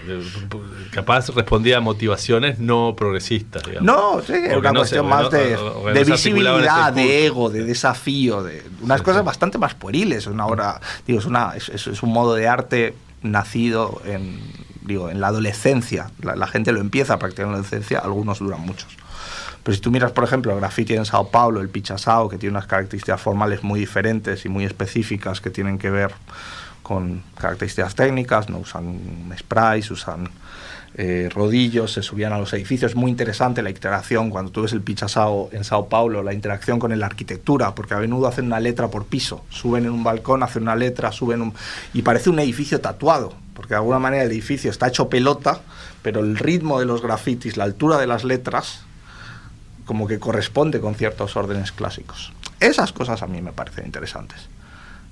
[0.92, 3.64] Capaz respondía a motivaciones no progresistas.
[3.64, 3.84] digamos.
[3.86, 7.64] No, sí, es una no cuestión se- más no- de, no visibilidad, de ego, de
[7.64, 9.26] desafío, de unas Sí, cosas sí.
[9.26, 10.20] bastante más pueriles.
[10.20, 12.96] Es una obra, digo, es, una, es, es- es un modo de arte
[13.32, 14.40] nacido en,
[14.82, 16.12] digo, en la adolescencia.
[16.22, 18.98] La, gente lo empieza a practicar en la adolescencia, algunos duran muchos.
[19.64, 22.52] Pero si tú miras, por ejemplo, el graffiti en Sao Paulo, el pichasao, que tiene
[22.52, 26.14] unas características formales muy diferentes y muy específicas que tienen que ver
[26.84, 30.30] con características técnicas, no usan sprays, usan
[30.98, 32.96] eh, rodillos, se subían a los edificios.
[32.96, 36.98] Muy interesante la interacción cuando tú ves el Pichasao en Sao Paulo, la interacción con
[36.98, 40.64] la arquitectura, porque a menudo hacen una letra por piso, suben en un balcón, hacen
[40.64, 41.54] una letra, suben un...
[41.94, 45.62] y parece un edificio tatuado, porque de alguna manera el edificio está hecho pelota,
[46.02, 48.82] pero el ritmo de los grafitis, la altura de las letras,
[49.86, 52.32] como que corresponde con ciertos órdenes clásicos.
[52.60, 54.48] Esas cosas a mí me parecen interesantes.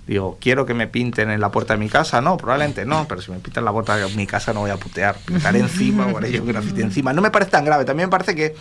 [0.08, 2.20] Digo, quiero que me pinten en la puerta de mi casa.
[2.20, 4.78] No, probablemente no, pero si me pintan la puerta de mi casa no voy a
[4.78, 5.16] putear.
[5.18, 7.14] Pintaré encima o haré yo grafiti encima.
[7.14, 7.86] No me parece tan grave.
[7.86, 8.56] También me parece que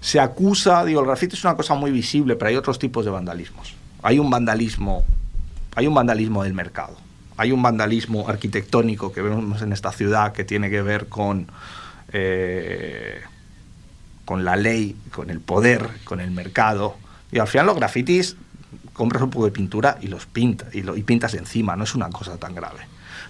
[0.00, 3.10] se acusa, digo, el grafiti es una cosa muy visible, pero hay otros tipos de
[3.10, 3.74] vandalismos.
[4.02, 5.04] Hay un vandalismo,
[5.74, 6.96] hay un vandalismo del mercado.
[7.38, 11.48] Hay un vandalismo arquitectónico que vemos en esta ciudad que tiene que ver con
[12.12, 13.22] eh,
[14.24, 16.96] con la ley, con el poder, con el mercado.
[17.32, 18.36] Y al final los grafitis
[18.94, 21.94] compras un poco de pintura y los pinta, y, lo, y pintas encima, no es
[21.94, 22.80] una cosa tan grave.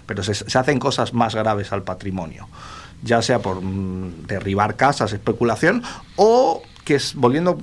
[0.05, 2.47] Pero se, hacen cosas más graves al patrimonio,
[3.03, 5.83] ya sea por mm, derribar casas, especulación,
[6.15, 7.57] o que es, volviendo,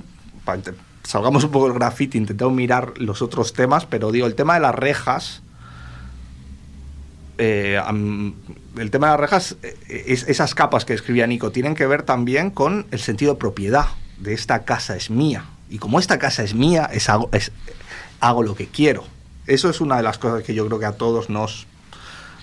[1.03, 4.59] salgamos un poco del graffiti, intentamos mirar los otros temas, pero digo, el tema de
[4.59, 5.41] las rejas,
[7.37, 7.79] eh,
[8.77, 9.75] el tema de las rejas, eh,
[10.07, 13.85] es- esas capas que escribía Nico, tienen que ver también con el sentido de propiedad,
[14.19, 15.45] de esta casa es mía.
[15.69, 17.51] Y como esta casa es mía, es es-
[18.23, 19.03] hago lo que quiero.
[19.47, 21.67] Eso es una de las cosas que yo creo que a todos nos,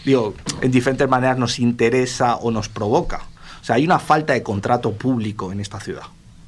[0.04, 3.22] digo, en diferentes maneras nos interesa o nos provoca.
[3.60, 6.02] O sea, hay una falta de contrato público en esta ciudad.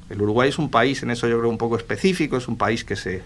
[0.09, 2.83] El Uruguay es un país, en eso yo creo, un poco específico, es un país
[2.83, 3.23] que se,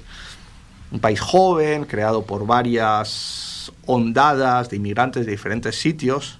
[0.91, 6.39] un país joven, creado por varias ondadas de inmigrantes de diferentes sitios.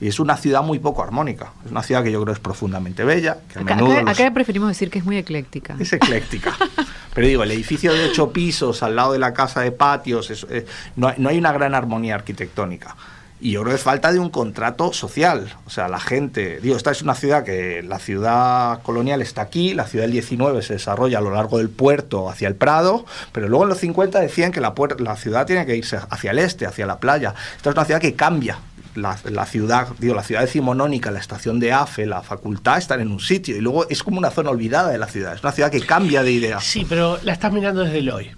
[0.00, 1.52] Y es una ciudad muy poco armónica.
[1.64, 3.38] Es una ciudad que yo creo es profundamente bella.
[3.52, 5.76] Que a Acá, menudo acá- los- acá preferimos decir que es muy ecléctica.
[5.78, 6.56] es ecléctica.
[7.14, 10.66] Pero digo, el edificio de ocho pisos al lado de la casa de patios, eh,
[10.96, 12.96] no, no hay una gran armonía arquitectónica.
[13.40, 15.54] Y yo creo que es falta de un contrato social.
[15.66, 16.60] O sea, la gente.
[16.60, 20.62] Digo, esta es una ciudad que la ciudad colonial está aquí, la ciudad del 19
[20.62, 24.18] se desarrolla a lo largo del puerto hacia el Prado, pero luego en los 50
[24.20, 27.34] decían que la, la ciudad tiene que irse hacia el este, hacia la playa.
[27.56, 28.58] Esta es una ciudad que cambia.
[28.94, 33.20] La, ciudad, digo, la ciudad decimonónica, la estación de AFE, la facultad están en un
[33.20, 35.34] sitio y luego es como una zona olvidada de la ciudad.
[35.34, 36.60] Es una ciudad que cambia de idea.
[36.60, 38.30] Sí, pero la estás mirando desde el hoy.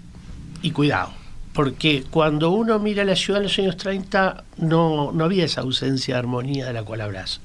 [0.63, 1.11] Y cuidado,
[1.53, 6.15] porque cuando uno mira la ciudad en los años 30 no, no había esa ausencia
[6.15, 7.41] de armonía de la cual hablas.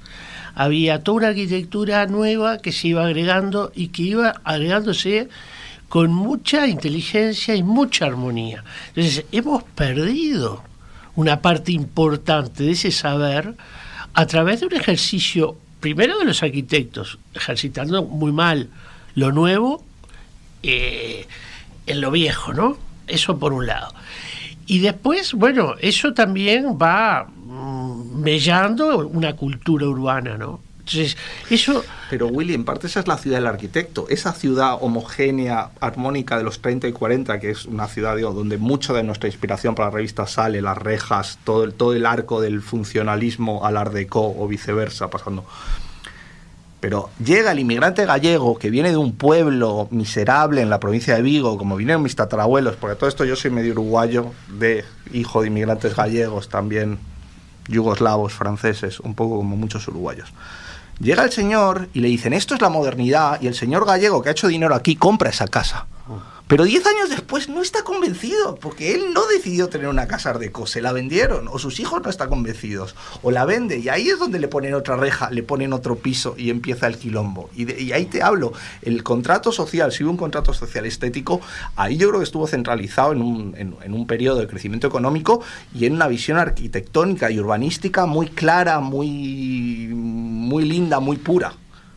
[0.55, 5.29] Había toda una arquitectura nueva que se iba agregando y que iba agregándose
[5.93, 8.65] con mucha inteligencia y mucha armonía.
[8.89, 10.63] Entonces, hemos perdido
[11.17, 13.55] una parte importante de ese saber
[14.15, 18.69] a través de un ejercicio, primero de los arquitectos, ejercitando muy mal
[19.15, 19.85] lo nuevo
[20.63, 21.27] eh,
[21.87, 22.79] en lo viejo, ¿no?
[23.07, 23.93] Eso por un lado.
[24.67, 30.61] Y después, bueno, eso también va mm, mellando una cultura urbana, ¿no?
[32.11, 34.07] Pero Willy, en parte esa es la ciudad del arquitecto.
[34.09, 38.59] Esa ciudad homogénea, armónica de los 30 y 40, que es una ciudad digo, donde
[38.59, 43.65] mucho de nuestra inspiración para la revista sale, las rejas, todo el, arco del funcionalismo
[43.65, 45.45] al art o viceversa, pasando.
[46.83, 51.23] Pero llega el inmigrante gallego que viene de un pueblo miserable en la provincia de
[51.23, 55.47] Vigo, como vinieron mis tatarabuelos, porque todo esto yo soy medio uruguayo, de hijo de
[55.47, 56.99] inmigrantes gallegos, también
[57.69, 60.33] yugoslavos, franceses, un poco como muchos uruguayos.
[61.03, 64.29] Llega el señor y le dicen, esto es la modernidad, y el señor gallego que
[64.29, 65.87] ha hecho dinero aquí compra esa casa.
[66.53, 70.39] Pero 10 años después no está convencido, porque él no decidió tener una casa Art
[70.39, 74.11] Deco, se la vendieron, o sus hijos no están convencidos, o la vende, y ahí
[74.11, 77.49] es donde le ponen otra reja, le ponen otro piso y empieza el quilombo.
[77.57, 81.41] Y ahí te hablo, el contrato social, si hubo un contrato social estético,
[81.75, 85.43] ahí yo creo que estuvo centralizado en un, en, en un periodo de crecimiento económico
[85.75, 91.55] y en una visión arquitectónica y urbanística muy clara, muy, muy linda, muy pura.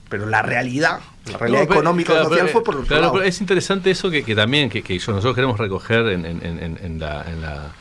[0.07, 3.23] Pero la realidad, la realidad No, económica claro, social pero- fue por otro claro, pero
[3.25, 6.99] es interesante eso que, que también que, que nosotros queremos recoger en, en- en- en
[6.99, 7.73] la, la,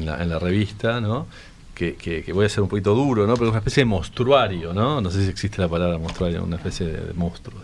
[0.00, 1.26] la, la revista, ¿no?
[1.74, 3.32] Que, que- que voy a ser un poquito duro, ¿no?
[3.34, 5.00] Pero es una especie de monstruario, ¿no?
[5.00, 7.62] No sé si existe la palabra monstruario, una especie de, de monstruos.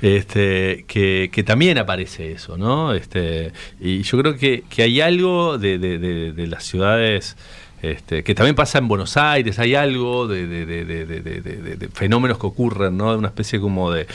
[0.00, 2.94] Este, que, que también aparece eso, ¿no?
[2.94, 7.36] Este, y yo creo que, hay algo de- de- de las ciudades
[7.82, 13.12] este, que también pasa en Buenos Aires, hay algo de, fenómenos que ocurren, ¿no?
[13.12, 14.06] De una especie como de...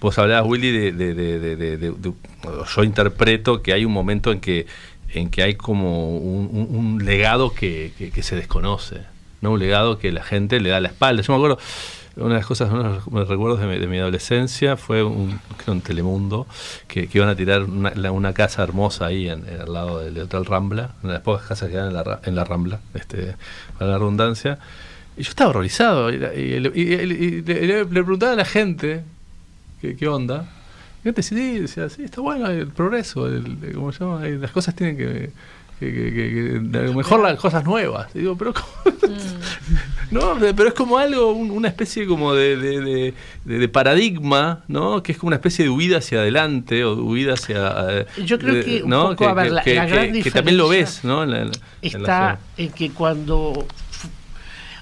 [0.00, 1.94] Vos hablabas, Willy, de...
[2.74, 4.66] yo interpreto que hay un momento en que,
[5.10, 9.00] en que hay como un, legado que- que se desconoce,
[9.40, 9.52] ¿no?
[9.52, 11.22] Un legado que la gente le da la espalda.
[11.22, 11.58] Yo me acuerdo...
[12.16, 15.40] Una de las cosas, uno de los recuerdos de mi, de mi adolescencia fue un,
[15.64, 16.46] creo Telemundo,
[16.86, 19.98] que, que iban a tirar una, la- una casa hermosa ahí en, en al lado
[19.98, 22.80] del Hotel Rambla, una de las pocas casas que dan en la, en la Rambla,
[22.94, 23.34] este,
[23.78, 24.58] para la redundancia.
[25.16, 26.12] Y yo estaba horrorizado.
[26.12, 29.02] Y, y- y- y- y le, le- preguntaba a la gente
[29.80, 30.48] qué, qué onda.
[31.04, 34.26] Y antes sí, decía, sí, está bueno el progreso, el, el- ¿cómo se llama?
[34.26, 35.30] Eh, Las cosas tienen que...
[35.80, 36.60] que- que-
[36.94, 38.06] mejor las cosas nuevas.
[38.14, 38.66] Y digo, pero ¿cómo?
[40.14, 45.02] No, pero es como algo, un- una especie como de, de- de- paradigma, ¿no?
[45.02, 47.72] Que es como una especie de huida hacia adelante o de huida hacia...
[47.90, 49.10] eh, Yo creo que un ¿no?
[49.10, 51.22] poco, a ver, la- que, la que- gran que también lo diferencia ves, ¿no?
[51.24, 53.66] En la- en la está en que cuando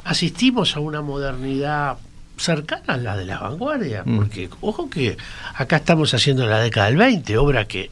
[0.05, 1.97] asistimos a una modernidad
[2.37, 4.17] cercana a la de la vanguardia, Mm.
[4.17, 5.17] porque ojo que
[5.55, 7.91] acá estamos haciendo la década del 20, obra que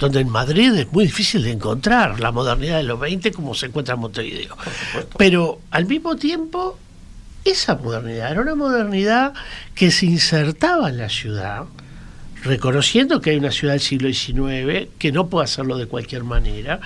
[0.00, 3.66] donde en Madrid es muy difícil de encontrar la modernidad de los 20 como se
[3.66, 4.56] encuentra en Montevideo.
[5.18, 6.78] Pero al mismo tiempo,
[7.44, 9.34] esa modernidad era una modernidad
[9.74, 11.64] que se insertaba en la ciudad,
[12.42, 16.80] reconociendo que hay una ciudad del siglo XIX que no puede hacerlo de cualquier manera.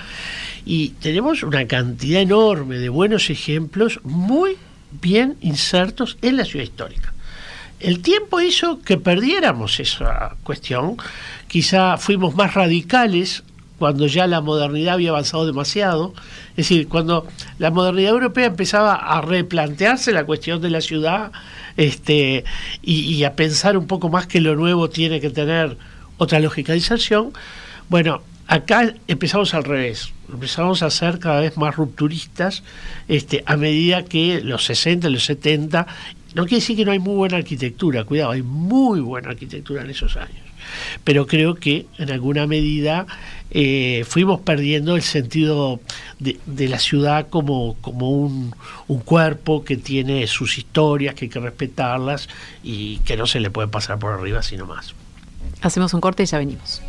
[0.65, 4.57] Y tenemos una cantidad enorme de buenos ejemplos muy
[5.01, 7.13] bien insertos en la ciudad histórica.
[7.79, 10.97] El tiempo hizo que perdiéramos esa cuestión.
[11.55, 13.41] Quizá fuimos más radicales
[13.79, 16.13] cuando ya la modernidad había avanzado demasiado.
[16.49, 17.27] Es decir, cuando
[17.59, 21.31] la modernidad europea empezaba a replantearse la cuestión de la ciudad
[21.77, 22.43] este,
[22.81, 25.77] y, a pensar un poco más que lo nuevo tiene que tener
[26.17, 27.31] otra inserción,
[27.87, 30.11] bueno, acá empezamos al revés.
[30.29, 32.63] Empezamos a ser cada vez más rupturistas
[33.07, 35.87] este, a medida que los 60, los 70
[36.33, 39.91] no quiere decir que no hay muy buena arquitectura, cuidado, hay muy buena arquitectura en
[39.91, 40.44] esos años.
[41.03, 43.05] Pero creo que en alguna medida
[43.51, 45.79] eh, fuimos perdiendo el sentido
[46.19, 48.53] de, de la ciudad como, como un,
[48.87, 52.27] un cuerpo que tiene sus historias, que hay que respetarlas
[52.63, 54.93] y que no se le puede pasar por arriba sino más.
[55.61, 56.81] Hacemos un corte y ya venimos.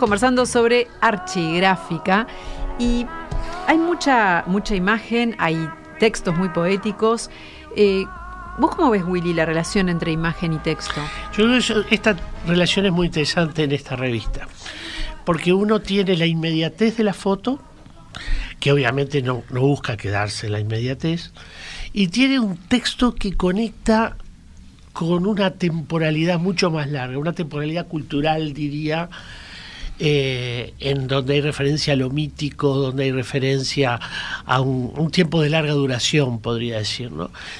[0.00, 2.26] Conversando sobre archigráfica
[2.78, 3.06] y
[3.68, 5.68] hay mucha, mucha imagen, hay
[6.00, 7.30] textos muy poéticos.
[7.76, 8.04] Eh,
[8.58, 11.00] ¿Vos cómo ves, Willy, la relación entre imagen y texto?
[11.36, 14.48] Yo creo que esta relación es muy interesante en esta revista,
[15.24, 17.60] porque uno tiene la inmediatez de la foto,
[18.58, 21.32] que obviamente no, no busca quedarse en la inmediatez,
[21.92, 24.16] y tiene un texto que conecta
[24.92, 29.08] con una temporalidad mucho más larga, una temporalidad cultural, diría,
[30.02, 34.00] eh, en donde hay referencia a lo mítico, donde hay referencia
[34.46, 37.10] a un, tiempo de larga duración, podría decir.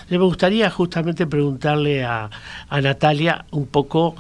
[0.09, 2.31] Me gustaría justamente preguntarle a,
[2.71, 4.17] a Natalia un poco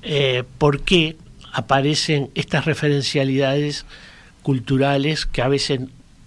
[0.00, 1.18] eh, por qué
[1.52, 3.84] aparecen estas referencialidades
[4.42, 5.80] culturales que a veces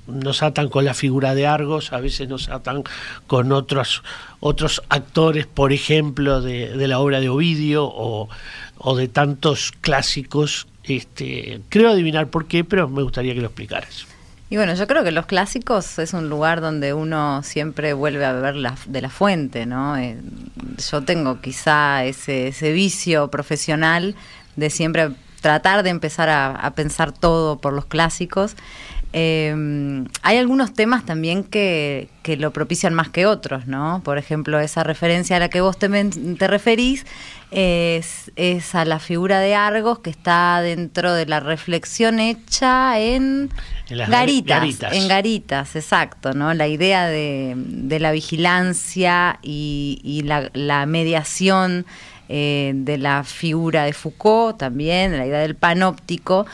[0.05, 2.84] nos atan con la figura de Argos, a veces nos atan
[3.26, 4.03] con otros,
[4.41, 11.89] otros actores, por ejemplo, de, la obra de Ovidio o de tantos clásicos Este, creo
[11.89, 14.05] adivinar por qué, pero me gustaría que lo explicaras.
[14.49, 18.31] Y bueno, yo creo que los clásicos es un lugar donde uno siempre vuelve a
[18.31, 19.97] beber la, de la fuente, ¿no?
[19.97, 20.17] Eh,
[20.91, 24.15] yo tengo quizá ese, vicio profesional
[24.55, 25.09] de siempre
[25.41, 28.55] tratar de empezar a pensar todo por los clásicos.
[29.18, 34.01] Eh, hay algunos temas también que, que lo propician más que otros, ¿no?
[34.03, 37.05] Por ejemplo, esa referencia a la que vos te, te referís
[37.49, 43.51] es, es a la figura de Argos que está dentro de la reflexión hecha en,
[43.88, 44.93] En las garitas, garitas.
[44.93, 46.53] en garitas, exacto, ¿no?
[46.53, 51.86] La idea de, de la vigilancia y, y la, la mediación
[52.28, 56.45] eh, de la figura de Foucault también, la idea del panóptico.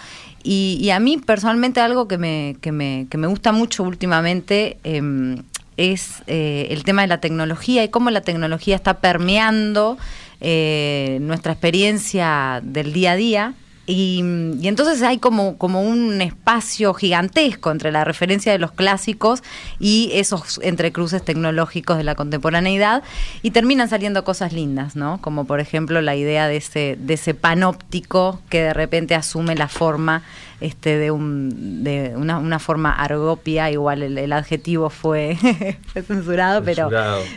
[0.44, 4.78] Y, y a mí personalmente algo que me, que me, que me gusta mucho últimamente
[4.84, 5.44] em,
[5.78, 9.98] es eh, el tema de la tecnología y cómo la tecnología está permeando
[10.40, 13.54] eh, nuestra experiencia del día a día.
[13.94, 14.24] Y,
[14.62, 19.44] y entonces hay como, como un espacio gigantesco entre la referencia de los clásicos
[19.80, 23.04] y esos entrecruces tecnológicos de la contemporaneidad
[23.42, 25.20] y terminan saliendo cosas lindas, ¿no?
[25.20, 29.68] Como por ejemplo la idea de ese, de ese panóptico que de repente asume la
[29.68, 30.24] forma
[30.62, 35.36] este, de, un, de una, una forma argopia, igual el, el adjetivo fue,
[35.92, 36.88] fue censurado, pero,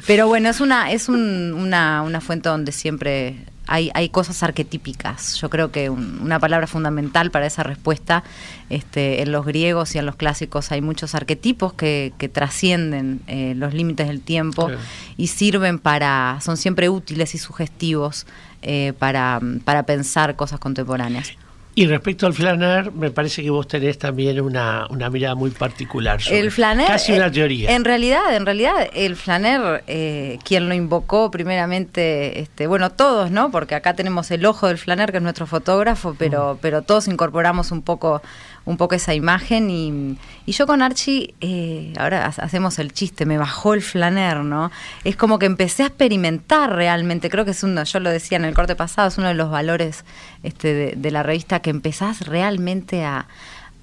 [0.06, 3.36] pero bueno, es una, es un- una, una fuente donde siempre
[3.66, 5.36] hay, hay cosas arquetípicas.
[5.40, 8.22] Yo creo que un- una palabra fundamental para esa respuesta,
[8.70, 13.54] este, en los griegos y en los clásicos hay muchos arquetipos que, que trascienden eh,
[13.56, 14.68] los límites del tiempo
[15.16, 18.26] y sirven para, son siempre útiles y sugestivos
[18.62, 21.32] eh, para, para pensar cosas contemporáneas.
[21.76, 26.22] Y respecto al flaner, me parece que vos tenés también una, una mirada muy particular.
[26.22, 26.86] sobre- El flaner.
[26.86, 27.72] Casi eh, una teoría.
[27.74, 33.50] En realidad, en realidad, el flaner, eh, quien lo invocó primeramente, este, bueno, todos, ¿no?
[33.50, 36.16] Porque acá tenemos el ojo del flaner, que es nuestro fotógrafo, Mm.
[36.16, 38.22] pero, pero todos incorporamos un poco,
[38.66, 39.70] un poco esa imagen.
[39.70, 44.38] Y, y yo con Archie, eh, ahora ha- hacemos el chiste, me bajó el flaner,
[44.38, 44.70] ¿no?
[45.04, 47.28] Es como que empecé a experimentar realmente.
[47.30, 49.50] Creo que es uno, yo lo decía en el corte pasado, es uno de los
[49.50, 50.04] valores
[50.42, 53.26] este, de, la revista que empezás realmente a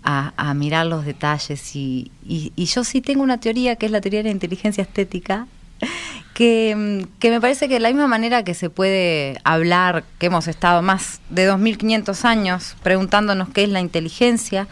[0.03, 3.91] a, a mirar los detalles y, y- y yo sí tengo una teoría que es
[3.91, 5.45] la teoría de la inteligencia estética
[7.19, 10.81] que, me parece que de la misma manera que se puede hablar que hemos estado
[10.81, 14.67] más de 2500 años preguntándonos qué es la inteligencia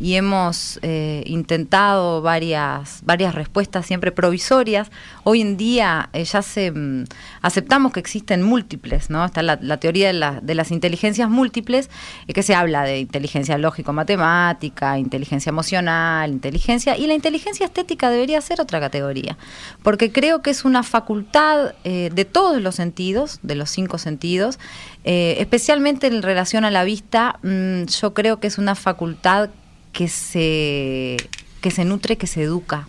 [0.00, 4.90] y hemos eh, intentado varias varias respuestas siempre provisorias.
[5.24, 7.04] Hoy en día eh, ya se mm,
[7.42, 11.90] aceptamos que existen múltiples no está la, teoría de, la- de las inteligencias múltiples
[12.26, 18.10] eh, que se habla de inteligencia lógico matemática inteligencia emocional inteligencia y la inteligencia estética
[18.10, 19.36] debería ser otra categoría
[19.82, 24.58] porque creo que es una facultad eh, de todos los sentidos de los cinco sentidos
[25.04, 29.50] eh, especialmente en relación a la vista mm, yo creo que es una facultad
[29.94, 31.16] que se,
[31.62, 32.86] que se nutre, que se educa.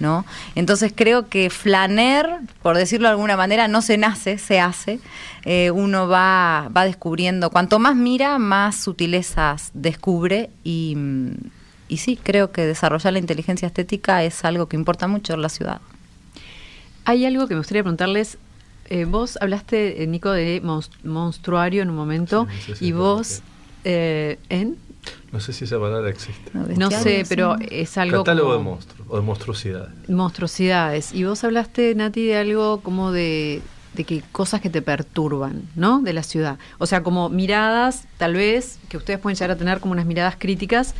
[0.00, 0.24] ¿no?
[0.54, 2.26] Entonces creo que flaner,
[2.62, 4.98] por decirlo de alguna manera, no se nace, se hace.
[5.44, 10.96] Eh, uno va, va descubriendo, cuanto más mira, más sutilezas descubre y,
[11.88, 15.50] y sí, creo que desarrollar la inteligencia estética es algo que importa mucho en la
[15.50, 15.82] ciudad.
[17.04, 18.38] Hay algo que me gustaría preguntarles.
[18.88, 22.86] Eh, vos hablaste, eh, Nico, de mons- monstruario en un momento Sí, no sé si
[22.86, 23.42] y vos
[23.84, 24.76] eh, en
[25.32, 26.50] No sé si esa palabra existe.
[26.54, 30.08] no sé, pero es algo Catálogo de monstruos o de monstruosidades.
[30.08, 31.12] monstruosidades.
[31.12, 33.62] Y vos hablaste, Nati, de algo como de,
[33.94, 36.00] de que cosas que te perturban, ¿no?
[36.00, 36.58] De la ciudad.
[36.78, 40.36] O sea, como miradas, tal vez, que ustedes pueden llegar a tener como unas miradas
[40.38, 40.94] críticas.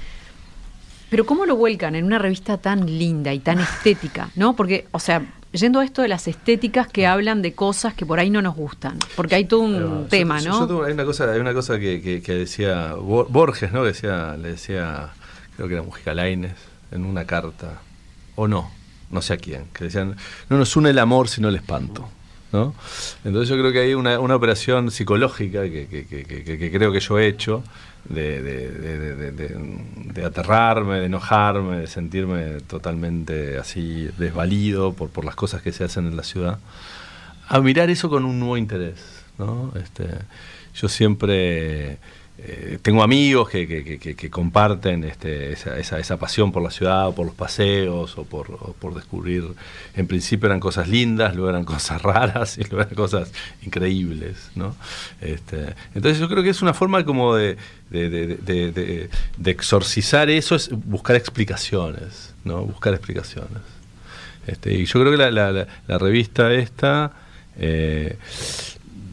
[1.11, 4.55] Pero ¿cómo lo vuelcan en una revista tan linda y tan estética, ¿no?
[4.55, 5.23] Porque, o sea,
[5.53, 8.55] yendo a esto de las estéticas que hablan de cosas que por ahí no nos
[8.55, 10.61] gustan, porque hay todo un Pero, tema, yo- ¿no?
[10.61, 13.81] yo tengo- hay una cosa, hay una cosa que, que- que decía Bo- Borges, ¿no?
[13.83, 15.11] Que decía, le decía,
[15.57, 16.55] creo que era Mujica Lainez,
[16.93, 17.81] en una carta,
[18.37, 18.71] o no,
[19.11, 20.17] no sé a quién, que decían,
[20.49, 22.09] no nos une el amor sino el espanto.
[22.53, 22.75] ¿no?
[23.25, 26.91] Entonces yo creo que hay una, una operación psicológica que, que- que- que- que creo
[26.91, 27.63] que yo he hecho
[28.09, 29.33] de, de- de-
[30.13, 35.85] de- aterrarme, de enojarme, de sentirme totalmente así desvalido por, por las cosas que se
[35.85, 36.59] hacen en la ciudad
[37.49, 38.97] a mirar eso con un nuevo interés.
[39.39, 39.73] ¿no?
[39.83, 40.07] Este,
[40.75, 41.99] yo siempre
[42.43, 43.67] eh, tengo amigos que,
[43.99, 48.51] que- comparten este, esa, esa- pasión por la ciudad, o por los paseos, o por,
[48.53, 49.45] o por descubrir.
[49.95, 53.33] En principio eran cosas lindas, luego eran cosas raras y luego eran cosas
[53.63, 54.51] increíbles.
[54.55, 54.75] ¿no?
[55.21, 57.57] Este, entonces yo creo que es una forma como de,
[57.91, 59.11] de,
[59.45, 62.65] exorcizar eso, es buscar explicaciones, ¿no?
[62.65, 63.63] buscar explicaciones.
[64.47, 65.31] Este, y yo creo que la-
[65.87, 67.13] la revista esta,
[67.59, 68.17] eh,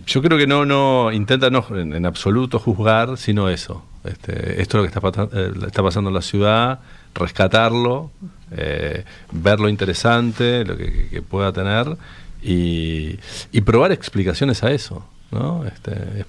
[0.07, 4.93] yo creo que no, no intenta no en, absoluto juzgar, sino eso, Este, esto es
[4.93, 6.79] lo que está, eh, está pasando en la ciudad,
[7.13, 8.11] rescatarlo,
[8.51, 11.97] eh, ver lo interesante, lo que, pueda tener
[12.41, 13.19] y,
[13.61, 15.65] probar explicaciones a eso, ¿no?
[15.65, 16.25] Este.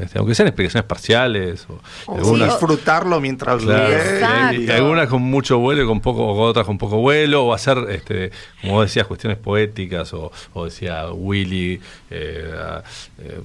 [0.00, 5.22] Este, aunque sean explicaciones parciales o O algunas, disfrutarlo mientras Claro, y, y algunas con
[5.22, 8.30] mucho vuelo y con poco, o otras con poco vuelo, o hacer, este,
[8.60, 11.80] como decías, cuestiones poéticas, o, o decía Willy,
[12.10, 12.82] eh, a-
[13.18, 13.40] eh,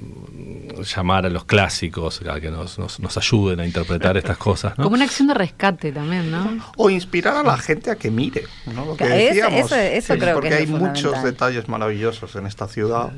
[0.96, 4.78] llamar a los clásicos a que nos, nos, nos ayuden a interpretar estas cosas.
[4.78, 4.84] ¿no?
[4.86, 6.58] Como una acción de rescate también, ¿no?
[6.76, 8.86] O inspirar a la gente a que mire, ¿no?
[8.86, 9.60] Lo que decíamos.
[9.72, 13.12] eso- eso creo que porque es hay muchos detalles maravillosos en esta ciudad.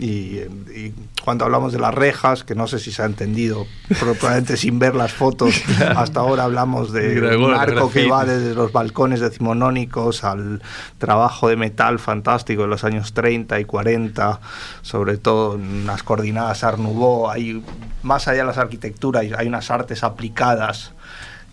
[0.00, 0.40] Y,
[0.74, 3.66] y cuando hablamos de las rejas, que no sé si se ha entendido,
[3.98, 5.62] probablemente sin ver las fotos,
[5.96, 10.62] hasta ahora hablamos de un arco que va desde los balcones decimonónicos al
[10.98, 14.40] trabajo de metal fantástico de los años 30 y 40,
[14.80, 17.62] sobre todo en unas coordinadas Art Nouveau, hay,
[18.02, 20.94] más allá de las arquitecturas, hay unas artes aplicadas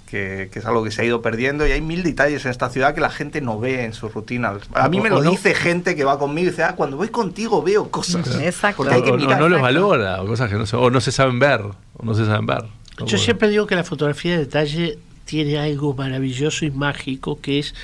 [0.09, 2.69] que, que es algo que se ha ido perdiendo y hay mil detalles en esta
[2.69, 4.61] ciudad que la gente no ve en sus rutinas.
[4.73, 7.09] A mí me lo no- dice gente que va conmigo y dice, ah, cuando voy
[7.09, 8.39] contigo veo cosas.
[8.41, 8.77] Exacto.
[8.77, 9.39] Porque hay que o, o mirar.
[9.39, 12.13] no los valora, o cosas que no se, o no se saben ver, o no
[12.15, 12.63] se saben ver.
[12.99, 17.59] Yo Como- siempre digo que la fotografía de detalle tiene algo maravilloso y mágico, que
[17.59, 17.75] es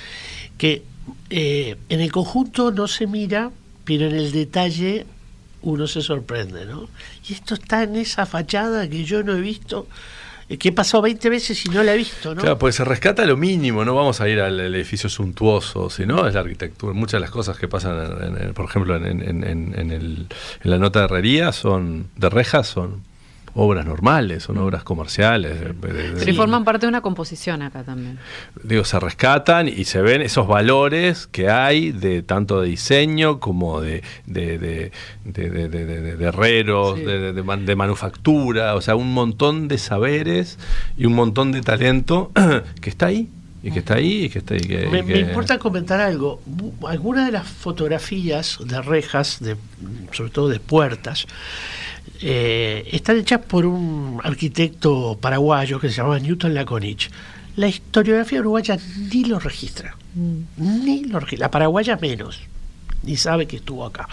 [0.57, 0.81] que
[1.29, 3.51] eh, en el conjunto no se mira,
[3.83, 5.05] pero en el detalle
[5.61, 6.87] uno se sorprende, ¿no?
[7.27, 9.87] Y esto está en esa fachada que yo no he visto,
[10.57, 12.41] que he pasado 20 veces y no la he visto, ¿no?
[12.41, 16.33] Claro, pues se rescata lo mínimo, no vamos a ir al, edificio suntuoso, sino es
[16.33, 16.93] la arquitectura.
[16.93, 20.27] Muchas de las cosas que pasan, en- por ejemplo, en, en
[20.63, 23.01] la nota de herrería, son de rejas, son
[23.55, 25.57] obras normales, son obras comerciales.
[25.79, 28.17] Pero y forman parte de una composición acá también.
[28.63, 33.79] digo, se rescatan y se ven esos valores que hay de tanto de diseño como
[33.81, 34.91] de, de, de,
[35.25, 37.05] de- de- de- de- de herreros, Sí.
[37.05, 40.57] de, de- de man- de manufactura, o sea, un montón de saberes
[40.97, 42.31] y un montón de talento
[42.81, 43.29] que está ahí,
[43.61, 44.61] y que está ahí, y que está ahí.
[44.61, 46.41] que- Me, me importa comentar algo.
[46.87, 49.55] Algunas de las fotografías de rejas, de,
[50.11, 51.27] sobre todo de puertas,
[52.21, 57.09] eh, están hechas por un arquitecto paraguayo que se llama Newton Laconich.
[57.55, 58.77] La historiografía uruguaya
[59.11, 59.95] ni lo registra,
[60.57, 61.47] ni lo registra.
[61.47, 62.39] La paraguaya menos,
[63.03, 64.07] ni sabe que estuvo acá.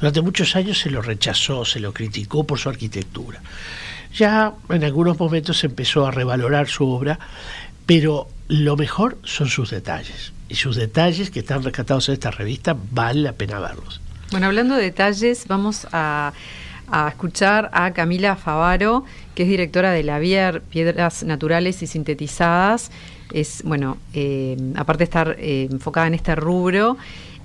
[0.00, 3.40] Durante muchos años se lo rechazó, se lo criticó por su arquitectura.
[4.14, 7.18] Ya en algunos momentos se empezó a revalorar su obra,
[7.86, 10.32] pero lo mejor son sus detalles.
[10.48, 14.00] Y sus detalles que están rescatados en esta revista vale la pena verlos.
[14.30, 16.32] Bueno, hablando de detalles, vamos a,
[16.90, 19.04] a escuchar a Camila Favaro,
[19.34, 22.90] que es directora de la Vier Piedras Naturales y Sintetizadas.
[23.32, 26.96] Es, bueno, eh, aparte de estar eh, enfocada en este rubro,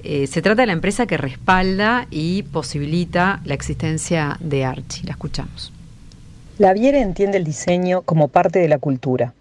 [0.04, 5.04] eh, se trata de la empresa que respalda y posibilita la existencia de Archie.
[5.06, 5.74] La escuchamos.
[6.58, 9.34] La Viera entiende el diseño como parte de la cultura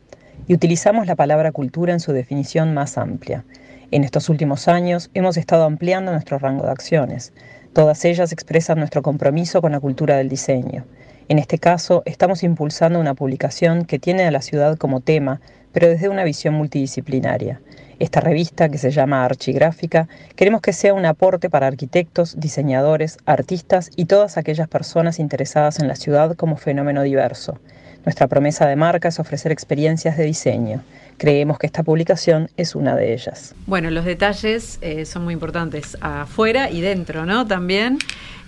[0.46, 3.44] y utilizamos la palabra cultura en su definición más amplia.
[3.90, 7.32] En estos últimos años hemos estado ampliando nuestro rango de acciones.
[7.72, 10.84] Todas ellas expresan nuestro compromiso con la cultura del diseño.
[11.28, 15.40] En este caso, estamos impulsando una publicación que tiene a la ciudad como tema,
[15.72, 17.60] pero desde una visión multidisciplinaria.
[17.98, 23.90] Esta revista, que se llama Archigráfica, queremos que sea un aporte para arquitectos, diseñadores, artistas
[23.94, 27.58] y todas aquellas personas interesadas en la ciudad como fenómeno diverso.
[28.04, 30.82] Nuestra promesa de marca es ofrecer experiencias de diseño.
[31.18, 33.54] Creemos que esta publicación es una de ellas.
[33.66, 37.46] Bueno, los detalles eh, son muy importantes afuera y dentro, ¿no?
[37.46, 37.98] También.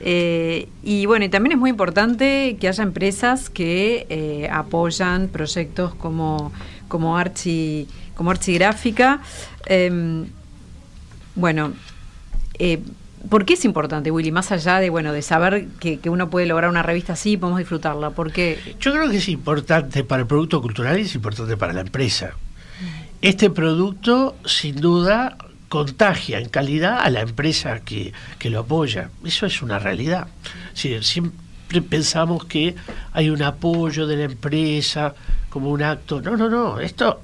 [0.00, 5.94] Eh, y bueno, y también es muy importante que haya empresas que eh, apoyan proyectos
[5.94, 6.52] como,
[6.88, 9.20] como Archi, como Archigráfica.
[9.66, 10.26] Em,
[11.34, 11.72] bueno,
[12.58, 12.80] eh,
[13.28, 14.32] ¿por qué es importante, Willy?
[14.32, 17.58] Más allá de bueno, de saber que, que uno puede lograr una revista así, podemos
[17.58, 18.10] disfrutarla.
[18.10, 18.58] ¿Por qué?
[18.80, 22.34] Yo creo que es importante para el producto cultural y es importante para la empresa.
[23.22, 25.36] Este producto, sin duda,
[25.68, 29.10] contagia en calidad a la empresa que, que lo apoya.
[29.24, 30.26] Eso es una realidad.
[30.74, 32.74] Sí, siempre pensamos que
[33.12, 35.14] hay un apoyo de la empresa
[35.50, 36.20] como un acto.
[36.22, 36.80] No, no, no.
[36.80, 37.20] Esto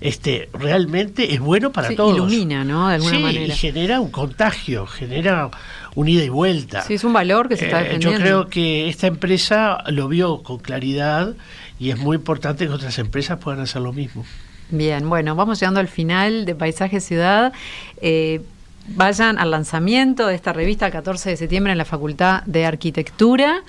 [0.00, 2.14] este, realmente es bueno para Sí, todos.
[2.16, 2.88] ilumina, ¿no?
[2.88, 3.46] De alguna Sí, manera.
[3.54, 5.50] Y genera un contagio, genera
[5.94, 6.82] un ida y vuelta.
[6.82, 8.18] Sí, es un valor que se está Eh, defendiendo.
[8.18, 11.34] yo creo que esta empresa lo vio con claridad
[11.78, 14.24] y es muy importante que otras empresas puedan hacer lo mismo.
[14.70, 17.52] Bien, bueno, vamos llegando al final de Paisaje Ciudad.
[18.00, 18.40] Eh,
[18.88, 23.62] vayan al lanzamiento de esta revista el 14 de septiembre en la Facultad de Arquitectura.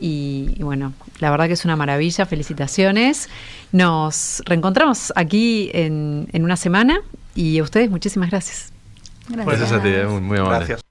[0.00, 2.26] Y, y bueno, la verdad que es una maravilla.
[2.26, 3.28] Felicitaciones.
[3.72, 7.00] Nos reencontramos aquí en, en una semana
[7.34, 8.72] y a ustedes muchísimas gracias.
[9.28, 10.66] Gracias a ti, eh, muy, muy amable.
[10.66, 10.84] Gracias.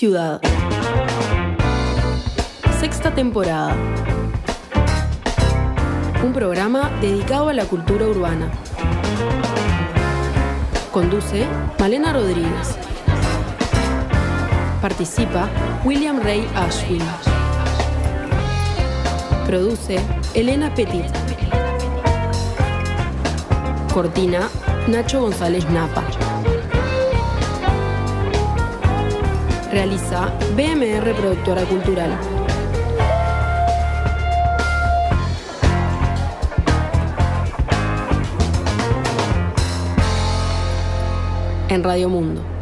[0.00, 0.40] Ciudad.
[2.80, 3.76] Sexta temporada.
[6.24, 8.50] Un programa dedicado a la cultura urbana.
[10.90, 11.46] Conduce
[11.78, 12.78] Malena Rodríguez.
[14.80, 15.50] Participa
[15.84, 17.02] William Ray Ashwin.
[19.46, 20.00] Produce
[20.32, 21.12] Elena Petit.
[23.92, 24.48] Cortina
[24.88, 26.29] Nacho González Napa.
[29.80, 32.10] Realiza BMR Productora Cultural.
[41.70, 42.59] En Radio Mundo.